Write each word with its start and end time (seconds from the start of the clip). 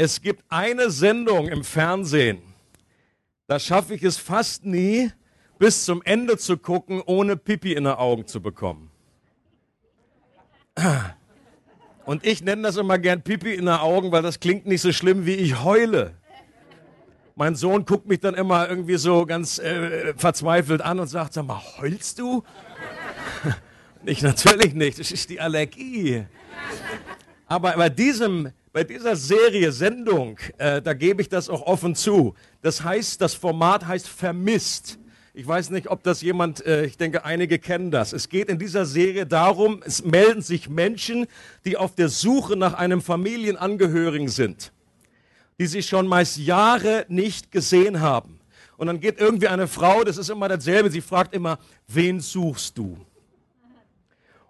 Es 0.00 0.22
gibt 0.22 0.44
eine 0.48 0.92
Sendung 0.92 1.48
im 1.48 1.64
Fernsehen, 1.64 2.40
da 3.48 3.58
schaffe 3.58 3.96
ich 3.96 4.04
es 4.04 4.16
fast 4.16 4.64
nie, 4.64 5.10
bis 5.58 5.84
zum 5.84 6.02
Ende 6.04 6.38
zu 6.38 6.56
gucken, 6.56 7.02
ohne 7.04 7.36
Pipi 7.36 7.72
in 7.72 7.82
den 7.82 7.94
Augen 7.94 8.24
zu 8.24 8.40
bekommen. 8.40 8.92
Und 12.04 12.24
ich 12.24 12.44
nenne 12.44 12.62
das 12.62 12.76
immer 12.76 12.96
gern 13.00 13.22
Pipi 13.22 13.54
in 13.54 13.66
den 13.66 13.74
Augen, 13.74 14.12
weil 14.12 14.22
das 14.22 14.38
klingt 14.38 14.66
nicht 14.66 14.82
so 14.82 14.92
schlimm, 14.92 15.26
wie 15.26 15.34
ich 15.34 15.64
heule. 15.64 16.14
Mein 17.34 17.56
Sohn 17.56 17.84
guckt 17.84 18.06
mich 18.06 18.20
dann 18.20 18.36
immer 18.36 18.68
irgendwie 18.68 18.98
so 18.98 19.26
ganz 19.26 19.58
äh, 19.58 20.14
verzweifelt 20.16 20.80
an 20.80 21.00
und 21.00 21.08
sagt, 21.08 21.32
sag 21.32 21.44
mal, 21.44 21.60
heulst 21.78 22.20
du? 22.20 22.44
ich 24.04 24.22
natürlich 24.22 24.74
nicht, 24.74 25.00
das 25.00 25.10
ist 25.10 25.28
die 25.28 25.40
Allergie. 25.40 26.24
Aber 27.48 27.72
bei 27.72 27.88
diesem 27.88 28.52
bei 28.72 28.84
dieser 28.84 29.16
Serie, 29.16 29.72
Sendung, 29.72 30.38
äh, 30.58 30.82
da 30.82 30.92
gebe 30.92 31.22
ich 31.22 31.28
das 31.28 31.48
auch 31.48 31.62
offen 31.62 31.94
zu. 31.94 32.34
Das 32.60 32.82
heißt, 32.84 33.20
das 33.20 33.34
Format 33.34 33.86
heißt 33.86 34.08
Vermisst. 34.08 34.98
Ich 35.32 35.46
weiß 35.46 35.70
nicht, 35.70 35.88
ob 35.88 36.02
das 36.02 36.20
jemand, 36.20 36.64
äh, 36.66 36.84
ich 36.84 36.96
denke, 36.96 37.24
einige 37.24 37.58
kennen 37.58 37.90
das. 37.90 38.12
Es 38.12 38.28
geht 38.28 38.48
in 38.48 38.58
dieser 38.58 38.84
Serie 38.84 39.26
darum, 39.26 39.82
es 39.84 40.04
melden 40.04 40.42
sich 40.42 40.68
Menschen, 40.68 41.26
die 41.64 41.76
auf 41.76 41.94
der 41.94 42.08
Suche 42.08 42.56
nach 42.56 42.74
einem 42.74 43.00
Familienangehörigen 43.00 44.28
sind, 44.28 44.72
die 45.58 45.66
sie 45.66 45.82
schon 45.82 46.06
meist 46.06 46.38
Jahre 46.38 47.06
nicht 47.08 47.52
gesehen 47.52 48.00
haben. 48.00 48.40
Und 48.76 48.88
dann 48.88 49.00
geht 49.00 49.18
irgendwie 49.20 49.48
eine 49.48 49.66
Frau, 49.66 50.04
das 50.04 50.18
ist 50.18 50.28
immer 50.28 50.48
dasselbe, 50.48 50.90
sie 50.90 51.00
fragt 51.00 51.34
immer, 51.34 51.58
wen 51.86 52.20
suchst 52.20 52.76
du? 52.76 52.98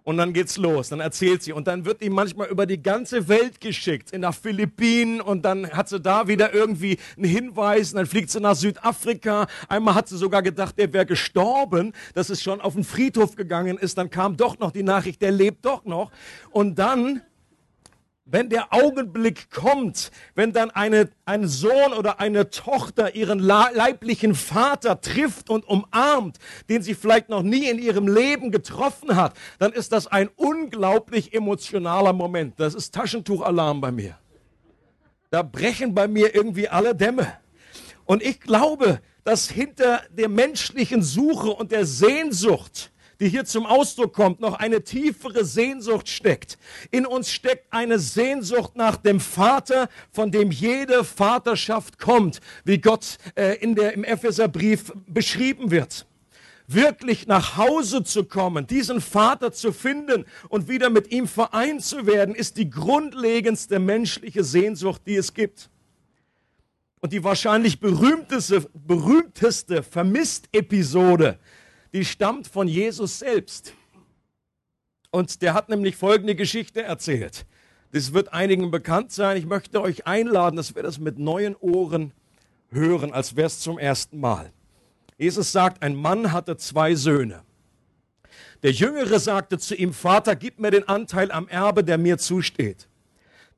Und 0.09 0.17
dann 0.17 0.33
geht's 0.33 0.57
los, 0.57 0.89
dann 0.89 1.01
erzählt 1.01 1.43
sie 1.43 1.53
und 1.53 1.67
dann 1.67 1.85
wird 1.85 2.01
die 2.01 2.09
manchmal 2.09 2.47
über 2.47 2.65
die 2.65 2.81
ganze 2.81 3.27
Welt 3.27 3.61
geschickt, 3.61 4.09
in 4.09 4.21
nach 4.21 4.33
Philippinen 4.33 5.21
und 5.21 5.45
dann 5.45 5.69
hat 5.69 5.87
sie 5.87 5.99
da 5.99 6.27
wieder 6.27 6.51
irgendwie 6.51 6.97
einen 7.15 7.25
Hinweis 7.25 7.91
und 7.91 7.97
dann 7.97 8.07
fliegt 8.07 8.31
sie 8.31 8.39
nach 8.39 8.55
Südafrika. 8.55 9.45
Einmal 9.67 9.93
hat 9.93 10.07
sie 10.07 10.17
sogar 10.17 10.41
gedacht, 10.41 10.79
der 10.79 10.91
wäre 10.93 11.05
gestorben, 11.05 11.93
dass 12.15 12.31
es 12.31 12.41
schon 12.41 12.59
auf 12.59 12.73
den 12.73 12.83
Friedhof 12.83 13.35
gegangen 13.35 13.77
ist. 13.77 13.99
Dann 13.99 14.09
kam 14.09 14.35
doch 14.35 14.57
noch 14.57 14.71
die 14.71 14.81
Nachricht, 14.81 15.21
der 15.21 15.29
lebt 15.29 15.63
doch 15.63 15.85
noch. 15.85 16.09
Und 16.49 16.79
dann 16.79 17.21
wenn 18.31 18.49
der 18.49 18.73
Augenblick 18.73 19.49
kommt, 19.49 20.11
wenn 20.35 20.53
dann 20.53 20.71
eine, 20.71 21.09
ein 21.25 21.47
Sohn 21.47 21.93
oder 21.97 22.19
eine 22.19 22.49
Tochter 22.49 23.15
ihren 23.15 23.39
leiblichen 23.39 24.35
Vater 24.35 25.01
trifft 25.01 25.49
und 25.49 25.67
umarmt, 25.67 26.37
den 26.69 26.81
sie 26.81 26.93
vielleicht 26.93 27.29
noch 27.29 27.41
nie 27.41 27.69
in 27.69 27.79
ihrem 27.79 28.07
Leben 28.07 28.51
getroffen 28.51 29.15
hat, 29.15 29.33
dann 29.57 29.71
ist 29.71 29.91
das 29.91 30.07
ein 30.07 30.29
unglaublich 30.35 31.33
emotionaler 31.33 32.13
Moment. 32.13 32.59
Das 32.59 32.75
ist 32.75 32.93
Taschentuchalarm 32.93 33.81
bei 33.81 33.91
mir. 33.91 34.17
Da 35.31 35.43
brechen 35.43 35.93
bei 35.93 36.07
mir 36.07 36.33
irgendwie 36.33 36.69
alle 36.69 36.95
Dämme. 36.95 37.33
Und 38.05 38.23
ich 38.23 38.39
glaube, 38.39 38.99
dass 39.23 39.49
hinter 39.49 40.01
der 40.09 40.29
menschlichen 40.29 41.03
Suche 41.03 41.49
und 41.49 41.71
der 41.71 41.85
Sehnsucht 41.85 42.91
die 43.19 43.29
hier 43.29 43.45
zum 43.45 43.65
Ausdruck 43.65 44.13
kommt, 44.13 44.39
noch 44.39 44.53
eine 44.53 44.83
tiefere 44.83 45.45
Sehnsucht 45.45 46.07
steckt. 46.07 46.57
In 46.91 47.05
uns 47.05 47.31
steckt 47.31 47.71
eine 47.71 47.99
Sehnsucht 47.99 48.75
nach 48.75 48.97
dem 48.97 49.19
Vater, 49.19 49.89
von 50.11 50.31
dem 50.31 50.51
jede 50.51 51.03
Vaterschaft 51.03 51.99
kommt, 51.99 52.39
wie 52.63 52.79
Gott 52.79 53.17
äh, 53.35 53.55
in 53.55 53.75
der, 53.75 53.93
im 53.93 54.03
Epheserbrief 54.03 54.93
beschrieben 55.07 55.71
wird 55.71 56.05
wirklich 56.71 57.25
nach 57.25 57.57
Hause 57.57 58.03
zu 58.03 58.25
kommen, 58.25 58.67
diesen 58.67 59.01
Vater 59.01 59.51
zu 59.51 59.71
finden 59.73 60.25
und 60.49 60.67
wieder 60.69 60.89
mit 60.89 61.11
ihm 61.11 61.27
vereint 61.27 61.83
zu 61.83 62.05
werden, 62.05 62.35
ist 62.35 62.57
die 62.57 62.69
grundlegendste 62.69 63.79
menschliche 63.79 64.43
Sehnsucht, 64.43 65.01
die 65.07 65.15
es 65.15 65.33
gibt. 65.33 65.69
Und 67.01 67.13
die 67.13 67.23
wahrscheinlich 67.23 67.79
berühmteste, 67.79 68.69
berühmteste 68.73 69.81
Vermisst-Episode 69.81 71.39
die 71.93 72.05
stammt 72.05 72.47
von 72.47 72.67
Jesus 72.67 73.19
selbst. 73.19 73.73
Und 75.11 75.41
der 75.41 75.53
hat 75.53 75.69
nämlich 75.69 75.95
folgende 75.95 76.35
Geschichte 76.35 76.83
erzählt. 76.83 77.45
Das 77.91 78.13
wird 78.13 78.33
einigen 78.33 78.69
bekannt 78.69 79.11
sein. 79.11 79.37
Ich 79.37 79.45
möchte 79.45 79.81
euch 79.81 80.05
einladen, 80.05 80.57
dass 80.57 80.75
wir 80.75 80.83
das 80.83 80.99
mit 80.99 81.17
neuen 81.17 81.55
Ohren 81.55 82.11
hören, 82.69 83.11
als 83.13 83.35
wäre 83.35 83.47
es 83.47 83.59
zum 83.59 83.79
ersten 83.79 84.19
Mal. 84.19 84.51
Jesus 85.17 85.51
sagt, 85.51 85.81
ein 85.81 85.95
Mann 85.95 86.31
hatte 86.31 86.57
zwei 86.57 86.95
Söhne. 86.95 87.43
Der 88.61 88.71
Jüngere 88.71 89.19
sagte 89.19 89.57
zu 89.57 89.75
ihm, 89.75 89.93
Vater, 89.93 90.35
gib 90.35 90.59
mir 90.59 90.69
den 90.69 90.87
Anteil 90.87 91.31
am 91.31 91.47
Erbe, 91.47 91.83
der 91.83 91.97
mir 91.97 92.17
zusteht. 92.17 92.88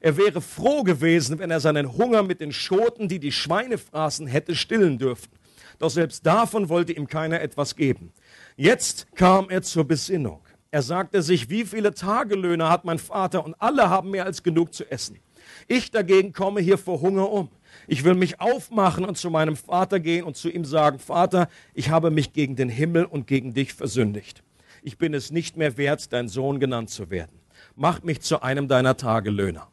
Er 0.00 0.16
wäre 0.16 0.40
froh 0.40 0.82
gewesen, 0.82 1.38
wenn 1.38 1.50
er 1.50 1.60
seinen 1.60 1.96
Hunger 1.96 2.22
mit 2.22 2.40
den 2.40 2.52
Schoten, 2.52 3.08
die 3.08 3.18
die 3.18 3.32
Schweine 3.32 3.78
fraßen, 3.78 4.26
hätte 4.26 4.54
stillen 4.54 4.98
dürfen. 4.98 5.30
Doch 5.78 5.90
selbst 5.90 6.26
davon 6.26 6.68
wollte 6.68 6.92
ihm 6.92 7.06
keiner 7.06 7.40
etwas 7.40 7.76
geben. 7.76 8.12
Jetzt 8.56 9.06
kam 9.14 9.50
er 9.50 9.62
zur 9.62 9.84
Besinnung. 9.84 10.40
Er 10.70 10.82
sagte 10.82 11.22
sich, 11.22 11.48
wie 11.48 11.64
viele 11.64 11.94
Tagelöhner 11.94 12.68
hat 12.68 12.84
mein 12.84 12.98
Vater 12.98 13.44
und 13.44 13.54
alle 13.60 13.88
haben 13.88 14.10
mehr 14.10 14.24
als 14.24 14.42
genug 14.42 14.74
zu 14.74 14.90
essen. 14.90 15.18
Ich 15.66 15.90
dagegen 15.90 16.32
komme 16.32 16.60
hier 16.60 16.76
vor 16.76 17.00
Hunger 17.00 17.30
um. 17.30 17.48
Ich 17.86 18.04
will 18.04 18.14
mich 18.14 18.40
aufmachen 18.40 19.04
und 19.04 19.16
zu 19.16 19.30
meinem 19.30 19.56
Vater 19.56 19.98
gehen 20.00 20.24
und 20.24 20.36
zu 20.36 20.50
ihm 20.50 20.64
sagen, 20.64 20.98
Vater, 20.98 21.48
ich 21.74 21.90
habe 21.90 22.10
mich 22.10 22.32
gegen 22.32 22.56
den 22.56 22.68
Himmel 22.68 23.04
und 23.04 23.26
gegen 23.26 23.54
dich 23.54 23.72
versündigt. 23.72 24.42
Ich 24.82 24.98
bin 24.98 25.14
es 25.14 25.30
nicht 25.30 25.56
mehr 25.56 25.76
wert, 25.76 26.12
dein 26.12 26.28
Sohn 26.28 26.60
genannt 26.60 26.90
zu 26.90 27.10
werden. 27.10 27.40
Mach 27.74 28.02
mich 28.02 28.20
zu 28.20 28.42
einem 28.42 28.68
deiner 28.68 28.96
Tagelöhner. 28.96 29.68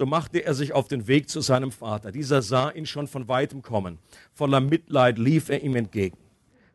So 0.00 0.06
machte 0.06 0.42
er 0.42 0.54
sich 0.54 0.72
auf 0.72 0.88
den 0.88 1.08
Weg 1.08 1.28
zu 1.28 1.42
seinem 1.42 1.70
Vater. 1.70 2.10
Dieser 2.10 2.40
sah 2.40 2.70
ihn 2.70 2.86
schon 2.86 3.06
von 3.06 3.28
weitem 3.28 3.60
kommen. 3.60 3.98
Voller 4.32 4.60
Mitleid 4.60 5.18
lief 5.18 5.50
er 5.50 5.62
ihm 5.62 5.76
entgegen, 5.76 6.16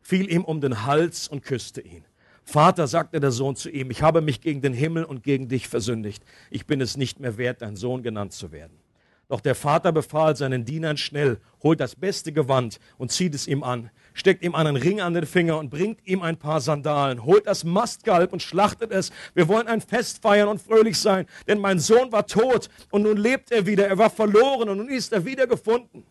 fiel 0.00 0.30
ihm 0.30 0.44
um 0.44 0.60
den 0.60 0.86
Hals 0.86 1.26
und 1.26 1.42
küsste 1.42 1.80
ihn. 1.80 2.04
Vater, 2.44 2.86
sagte 2.86 3.18
der 3.18 3.32
Sohn 3.32 3.56
zu 3.56 3.68
ihm, 3.68 3.90
ich 3.90 4.00
habe 4.00 4.20
mich 4.20 4.42
gegen 4.42 4.62
den 4.62 4.72
Himmel 4.72 5.02
und 5.02 5.24
gegen 5.24 5.48
dich 5.48 5.66
versündigt. 5.66 6.22
Ich 6.52 6.66
bin 6.66 6.80
es 6.80 6.96
nicht 6.96 7.18
mehr 7.18 7.36
wert, 7.36 7.62
dein 7.62 7.74
Sohn 7.74 8.04
genannt 8.04 8.32
zu 8.32 8.52
werden. 8.52 8.78
Doch 9.26 9.40
der 9.40 9.56
Vater 9.56 9.90
befahl 9.90 10.36
seinen 10.36 10.64
Dienern 10.64 10.96
schnell, 10.96 11.40
holt 11.64 11.80
das 11.80 11.96
beste 11.96 12.32
Gewand 12.32 12.78
und 12.96 13.10
zieht 13.10 13.34
es 13.34 13.48
ihm 13.48 13.64
an, 13.64 13.90
steckt 14.16 14.42
ihm 14.42 14.54
einen 14.54 14.76
Ring 14.76 15.00
an 15.00 15.14
den 15.14 15.26
Finger 15.26 15.58
und 15.58 15.70
bringt 15.70 16.00
ihm 16.04 16.22
ein 16.22 16.36
paar 16.36 16.60
Sandalen, 16.60 17.24
holt 17.24 17.46
das 17.46 17.62
Mastgalb 17.62 18.32
und 18.32 18.42
schlachtet 18.42 18.90
es. 18.90 19.12
Wir 19.34 19.46
wollen 19.46 19.68
ein 19.68 19.80
Fest 19.80 20.22
feiern 20.22 20.48
und 20.48 20.60
fröhlich 20.60 20.98
sein, 20.98 21.26
denn 21.46 21.60
mein 21.60 21.78
Sohn 21.78 22.10
war 22.10 22.26
tot 22.26 22.68
und 22.90 23.02
nun 23.02 23.16
lebt 23.16 23.52
er 23.52 23.66
wieder. 23.66 23.86
Er 23.86 23.98
war 23.98 24.10
verloren 24.10 24.68
und 24.70 24.78
nun 24.78 24.88
ist 24.88 25.12
er 25.12 25.24
wieder 25.24 25.46
gefunden. 25.46 26.04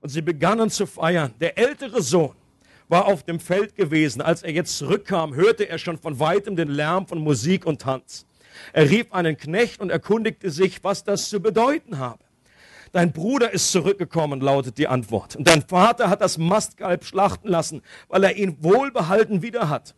Und 0.00 0.10
sie 0.10 0.22
begannen 0.22 0.70
zu 0.70 0.86
feiern. 0.86 1.34
Der 1.40 1.58
ältere 1.58 2.02
Sohn 2.02 2.36
war 2.88 3.06
auf 3.06 3.24
dem 3.24 3.40
Feld 3.40 3.74
gewesen. 3.74 4.20
Als 4.20 4.42
er 4.42 4.52
jetzt 4.52 4.76
zurückkam, 4.76 5.34
hörte 5.34 5.68
er 5.68 5.78
schon 5.78 5.98
von 5.98 6.20
weitem 6.20 6.54
den 6.54 6.68
Lärm 6.68 7.06
von 7.06 7.18
Musik 7.18 7.66
und 7.66 7.80
Tanz. 7.80 8.26
Er 8.72 8.88
rief 8.88 9.12
einen 9.12 9.36
Knecht 9.36 9.80
und 9.80 9.90
erkundigte 9.90 10.50
sich, 10.50 10.84
was 10.84 11.04
das 11.04 11.28
zu 11.28 11.40
bedeuten 11.40 11.98
habe. 11.98 12.25
Dein 12.96 13.12
Bruder 13.12 13.52
ist 13.52 13.72
zurückgekommen, 13.72 14.40
lautet 14.40 14.78
die 14.78 14.88
Antwort. 14.88 15.36
Und 15.36 15.46
dein 15.46 15.60
Vater 15.60 16.08
hat 16.08 16.22
das 16.22 16.38
Mastkalb 16.38 17.04
schlachten 17.04 17.46
lassen, 17.46 17.82
weil 18.08 18.24
er 18.24 18.38
ihn 18.38 18.56
wohlbehalten 18.62 19.42
wieder 19.42 19.68
hat. 19.68 19.94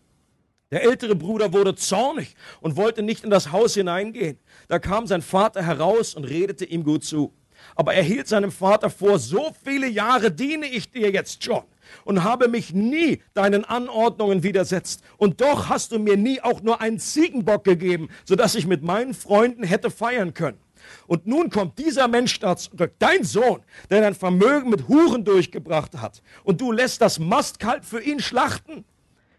Der 0.72 0.82
ältere 0.82 1.14
Bruder 1.14 1.52
wurde 1.52 1.76
zornig 1.76 2.34
und 2.60 2.76
wollte 2.76 3.02
nicht 3.02 3.22
in 3.22 3.30
das 3.30 3.52
Haus 3.52 3.74
hineingehen. 3.74 4.40
Da 4.66 4.80
kam 4.80 5.06
sein 5.06 5.22
Vater 5.22 5.62
heraus 5.62 6.16
und 6.16 6.24
redete 6.24 6.64
ihm 6.64 6.82
gut 6.82 7.04
zu. 7.04 7.32
Aber 7.76 7.94
er 7.94 8.02
hielt 8.02 8.26
seinem 8.26 8.50
Vater 8.50 8.90
vor, 8.90 9.20
so 9.20 9.52
viele 9.62 9.86
Jahre 9.86 10.32
diene 10.32 10.66
ich 10.66 10.90
dir 10.90 11.12
jetzt 11.12 11.44
schon 11.44 11.62
und 12.04 12.24
habe 12.24 12.48
mich 12.48 12.74
nie 12.74 13.22
deinen 13.32 13.64
Anordnungen 13.64 14.42
widersetzt. 14.42 15.04
Und 15.18 15.40
doch 15.40 15.68
hast 15.68 15.92
du 15.92 16.00
mir 16.00 16.16
nie 16.16 16.40
auch 16.40 16.62
nur 16.62 16.80
einen 16.80 16.98
Ziegenbock 16.98 17.62
gegeben, 17.62 18.08
sodass 18.24 18.56
ich 18.56 18.66
mit 18.66 18.82
meinen 18.82 19.14
Freunden 19.14 19.62
hätte 19.62 19.92
feiern 19.92 20.34
können. 20.34 20.58
Und 21.06 21.26
nun 21.26 21.50
kommt 21.50 21.78
dieser 21.78 22.08
Mensch 22.08 22.38
da 22.40 22.56
zurück, 22.56 22.94
dein 22.98 23.24
Sohn, 23.24 23.62
der 23.90 24.00
dein 24.00 24.14
Vermögen 24.14 24.70
mit 24.70 24.88
Huren 24.88 25.24
durchgebracht 25.24 25.96
hat. 25.96 26.22
Und 26.44 26.60
du 26.60 26.72
lässt 26.72 27.00
das 27.00 27.18
Mastkalb 27.18 27.84
für 27.84 28.00
ihn 28.00 28.20
schlachten? 28.20 28.84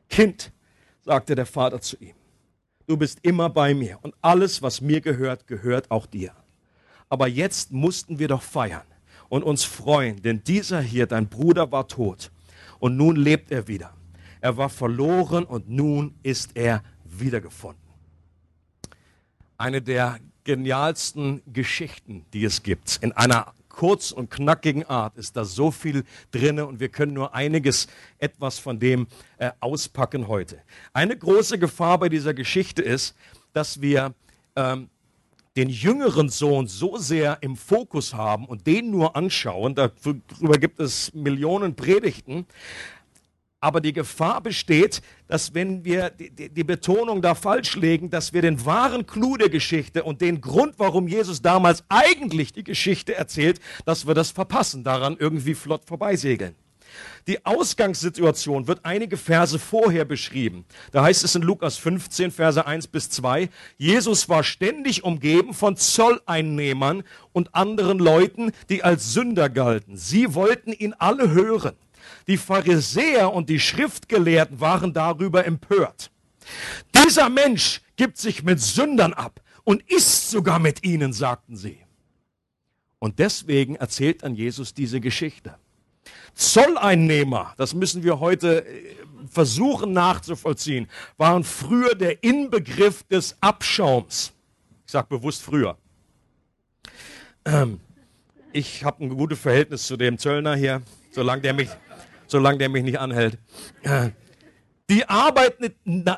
Kind, 0.10 0.52
sagte 1.02 1.36
der 1.36 1.46
Vater 1.46 1.82
zu 1.82 1.98
ihm, 1.98 2.16
du 2.88 2.98
bist 2.98 3.20
immer 3.22 3.50
bei 3.50 3.74
mir 3.74 4.00
und 4.02 4.16
alles, 4.22 4.62
was 4.62 4.82
mir 4.82 5.02
gehört, 5.02 5.48
gehört 5.48 5.92
auch 5.92 6.06
dir. 6.06 6.34
Aber 7.10 7.28
jetzt 7.28 7.72
mussten 7.72 8.20
wir 8.20 8.28
doch 8.28 8.42
feiern. 8.42 8.84
und 9.30 9.44
uns 9.44 9.64
freuen, 9.64 10.22
denn 10.22 10.44
dieser 10.44 10.82
hier, 10.82 11.06
dein 11.06 11.30
Bruder, 11.30 11.72
war 11.72 11.88
tot 11.88 12.32
und 12.80 12.98
nun 12.98 13.16
lebt 13.16 13.52
er 13.52 13.68
wieder. 13.68 13.94
Er 14.42 14.58
war 14.58 14.70
verloren 14.70 15.46
und 15.46 15.70
nun 15.70 16.16
ist 16.24 16.56
er 16.56 16.84
wiedergefunden. 17.06 17.82
Eine 19.58 19.82
der 19.82 20.20
genialsten 20.50 21.44
Geschichten, 21.54 22.26
die 22.34 22.44
es 22.44 22.64
gibt. 22.64 22.98
In 23.04 23.12
einer 23.12 23.54
kurz 23.70 24.12
und 24.12 24.32
knackigen 24.32 24.84
Art 24.84 25.16
ist 25.16 25.38
da 25.38 25.46
so 25.46 25.70
viel 25.70 26.04
drinne 26.32 26.66
und 26.66 26.80
wir 26.80 26.90
können 26.90 27.14
nur 27.14 27.36
einiges 27.36 27.86
etwas 28.18 28.58
von 28.58 28.80
dem 28.80 29.06
äh, 29.38 29.52
auspacken 29.60 30.28
heute. 30.28 30.60
Eine 30.92 31.16
große 31.16 31.60
Gefahr 31.60 32.00
bei 32.00 32.10
dieser 32.10 32.34
Geschichte 32.34 32.82
ist, 32.82 33.16
dass 33.54 33.80
wir 33.80 34.16
ähm, 34.56 34.90
den 35.56 35.70
jüngeren 35.70 36.30
Sohn 36.30 36.66
so 36.66 36.98
sehr 36.98 37.38
im 37.42 37.56
Fokus 37.56 38.16
haben 38.16 38.46
und 38.46 38.66
den 38.66 38.90
nur 38.90 39.16
anschauen, 39.16 39.76
darüber 39.76 40.58
gibt 40.58 40.80
es 40.80 41.14
Millionen 41.14 41.76
Predigten, 41.76 42.48
aber 43.62 43.82
die 43.82 43.94
Gefahr 43.94 44.42
besteht, 44.42 45.02
dass 45.28 45.54
wenn 45.54 45.84
wir 45.84 46.10
die, 46.10 46.30
die, 46.30 46.50
die, 46.50 46.64
Betonung 46.64 47.22
da 47.22 47.36
falsch 47.36 47.76
legen, 47.76 48.10
dass 48.10 48.34
wir 48.34 48.42
den 48.42 48.66
wahren 48.66 49.06
Clou 49.06 49.38
der 49.38 49.50
Geschichte 49.50 50.04
und 50.04 50.22
den 50.22 50.42
Grund, 50.42 50.76
warum 50.78 51.08
Jesus 51.08 51.42
damals 51.42 51.84
eigentlich 51.90 52.54
die 52.54 52.64
Geschichte 52.64 53.16
erzählt, 53.16 53.60
dass 53.86 54.08
wir 54.08 54.14
das 54.14 54.32
verpassen, 54.32 54.84
daran 54.84 55.18
irgendwie 55.20 55.56
flott 55.56 55.86
vorbeisegeln. 55.86 56.56
Die 57.28 57.46
Ausgangssituation 57.46 58.68
wird 58.68 58.80
einige 58.84 59.18
Verse 59.18 59.60
vorher 59.60 60.06
beschrieben. 60.06 60.66
Da 60.92 61.04
heißt 61.04 61.24
es 61.24 61.36
in 61.36 61.44
Lukas 61.44 61.78
15, 61.78 62.32
Verse 62.32 62.66
1 62.66 62.88
bis 62.88 63.10
2, 63.12 63.50
Jesus 63.78 64.30
war 64.30 64.44
ständig 64.44 65.04
umgeben 65.04 65.54
von 65.54 65.76
Zolleinnehmern 65.76 67.04
und 67.32 67.54
anderen 67.54 68.00
Leuten, 68.00 68.52
die 68.70 68.84
als 68.84 69.14
Sünder 69.14 69.50
galten. 69.50 69.98
Sie 69.98 70.34
wollten 70.34 70.72
ihn 70.72 70.96
alle 70.98 71.30
hören. 71.32 71.76
Die 72.28 72.38
Pharisäer 72.38 73.34
und 73.34 73.50
die 73.50 73.60
Schriftgelehrten 73.60 74.60
waren 74.60 74.94
darüber 74.94 75.46
empört. 75.46 76.12
Dieser 76.96 77.30
Mensch 77.30 77.82
gibt 77.96 78.18
sich 78.18 78.44
mit 78.44 78.60
Sündern 78.60 79.14
ab 79.14 79.42
und 79.64 79.84
isst 79.90 80.30
sogar 80.30 80.60
mit 80.60 80.84
ihnen, 80.84 81.14
sagten 81.14 81.56
sie. 81.56 81.80
Und 83.00 83.20
deswegen 83.20 83.76
erzählt 83.76 84.24
dann 84.24 84.36
Jesus 84.36 84.74
diese 84.74 85.00
Geschichte. 85.00 85.56
Zolleinnehmer, 86.34 87.54
das 87.58 87.74
müssen 87.74 88.04
wir 88.04 88.20
heute 88.20 88.66
äh, 88.66 88.96
versuchen 89.30 89.94
nachzuvollziehen, 89.94 90.88
waren 91.18 91.44
früher 91.44 91.96
der 91.96 92.24
Inbegriff 92.24 93.04
des 93.04 93.38
Abschaums. 93.42 94.34
Ich 94.86 94.92
sage 94.92 95.08
bewusst 95.10 95.44
früher. 95.44 95.78
Ähm, 97.46 97.80
ich 98.52 98.84
habe 98.84 99.04
ein 99.04 99.10
gutes 99.10 99.40
Verhältnis 99.40 99.86
zu 99.86 99.98
dem 99.98 100.18
Zöllner 100.18 100.56
hier, 100.56 100.82
solange 101.12 101.42
der 101.42 101.54
mich 101.54 101.70
solange 102.30 102.60
der 102.60 102.70
mich 102.70 102.84
nicht 102.84 103.00
anhält. 103.00 103.38
Die 104.90 105.08
arbeiten 105.08 105.74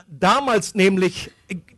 damals 0.08 0.75
nämlich 0.75 1.31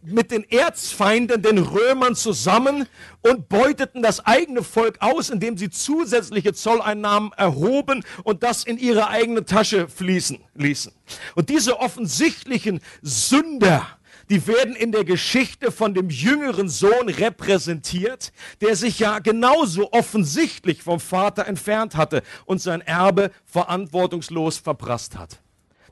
mit 0.03 0.31
den 0.31 0.43
Erzfeinden, 0.43 1.41
den 1.41 1.57
Römern 1.57 2.13
zusammen 2.15 2.85
und 3.21 3.49
beuteten 3.49 4.03
das 4.03 4.25
eigene 4.25 4.61
Volk 4.61 4.97
aus, 4.99 5.29
indem 5.29 5.57
sie 5.57 5.69
zusätzliche 5.69 6.53
Zolleinnahmen 6.53 7.31
erhoben 7.33 8.03
und 8.23 8.43
das 8.43 8.63
in 8.63 8.77
ihre 8.77 9.07
eigene 9.07 9.45
Tasche 9.45 9.87
fließen 9.87 10.39
ließen. 10.53 10.91
Und 11.35 11.49
diese 11.49 11.79
offensichtlichen 11.79 12.81
Sünder, 13.01 13.87
die 14.29 14.47
werden 14.47 14.75
in 14.75 14.91
der 14.91 15.03
Geschichte 15.03 15.71
von 15.71 15.93
dem 15.93 16.09
jüngeren 16.09 16.69
Sohn 16.69 17.09
repräsentiert, 17.09 18.31
der 18.61 18.75
sich 18.75 18.99
ja 18.99 19.19
genauso 19.19 19.91
offensichtlich 19.91 20.81
vom 20.83 20.99
Vater 20.99 21.45
entfernt 21.45 21.95
hatte 21.95 22.23
und 22.45 22.61
sein 22.61 22.81
Erbe 22.81 23.31
verantwortungslos 23.45 24.57
verprasst 24.57 25.17
hat. 25.17 25.39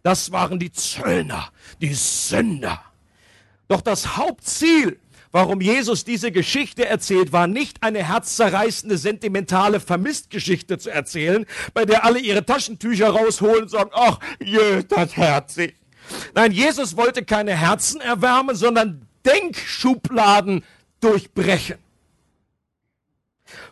Das 0.03 0.31
waren 0.31 0.59
die 0.59 0.71
Zöllner, 0.71 1.51
die 1.81 1.93
Sünder. 1.93 2.81
Doch 3.67 3.81
das 3.81 4.17
Hauptziel, 4.17 4.99
warum 5.31 5.61
Jesus 5.61 6.03
diese 6.03 6.31
Geschichte 6.31 6.85
erzählt, 6.85 7.31
war 7.31 7.47
nicht 7.47 7.83
eine 7.83 8.03
herzzerreißende, 8.05 8.97
sentimentale 8.97 9.79
Vermisstgeschichte 9.79 10.77
zu 10.77 10.89
erzählen, 10.89 11.45
bei 11.73 11.85
der 11.85 12.03
alle 12.03 12.19
ihre 12.19 12.45
Taschentücher 12.45 13.09
rausholen 13.09 13.63
und 13.63 13.69
sagen, 13.69 13.91
ach, 13.93 14.19
je, 14.43 14.83
das 14.87 15.15
herzig. 15.15 15.75
Nein, 16.33 16.51
Jesus 16.51 16.97
wollte 16.97 17.23
keine 17.23 17.55
Herzen 17.55 18.01
erwärmen, 18.01 18.55
sondern 18.55 19.07
Denkschubladen 19.25 20.63
durchbrechen. 20.99 21.77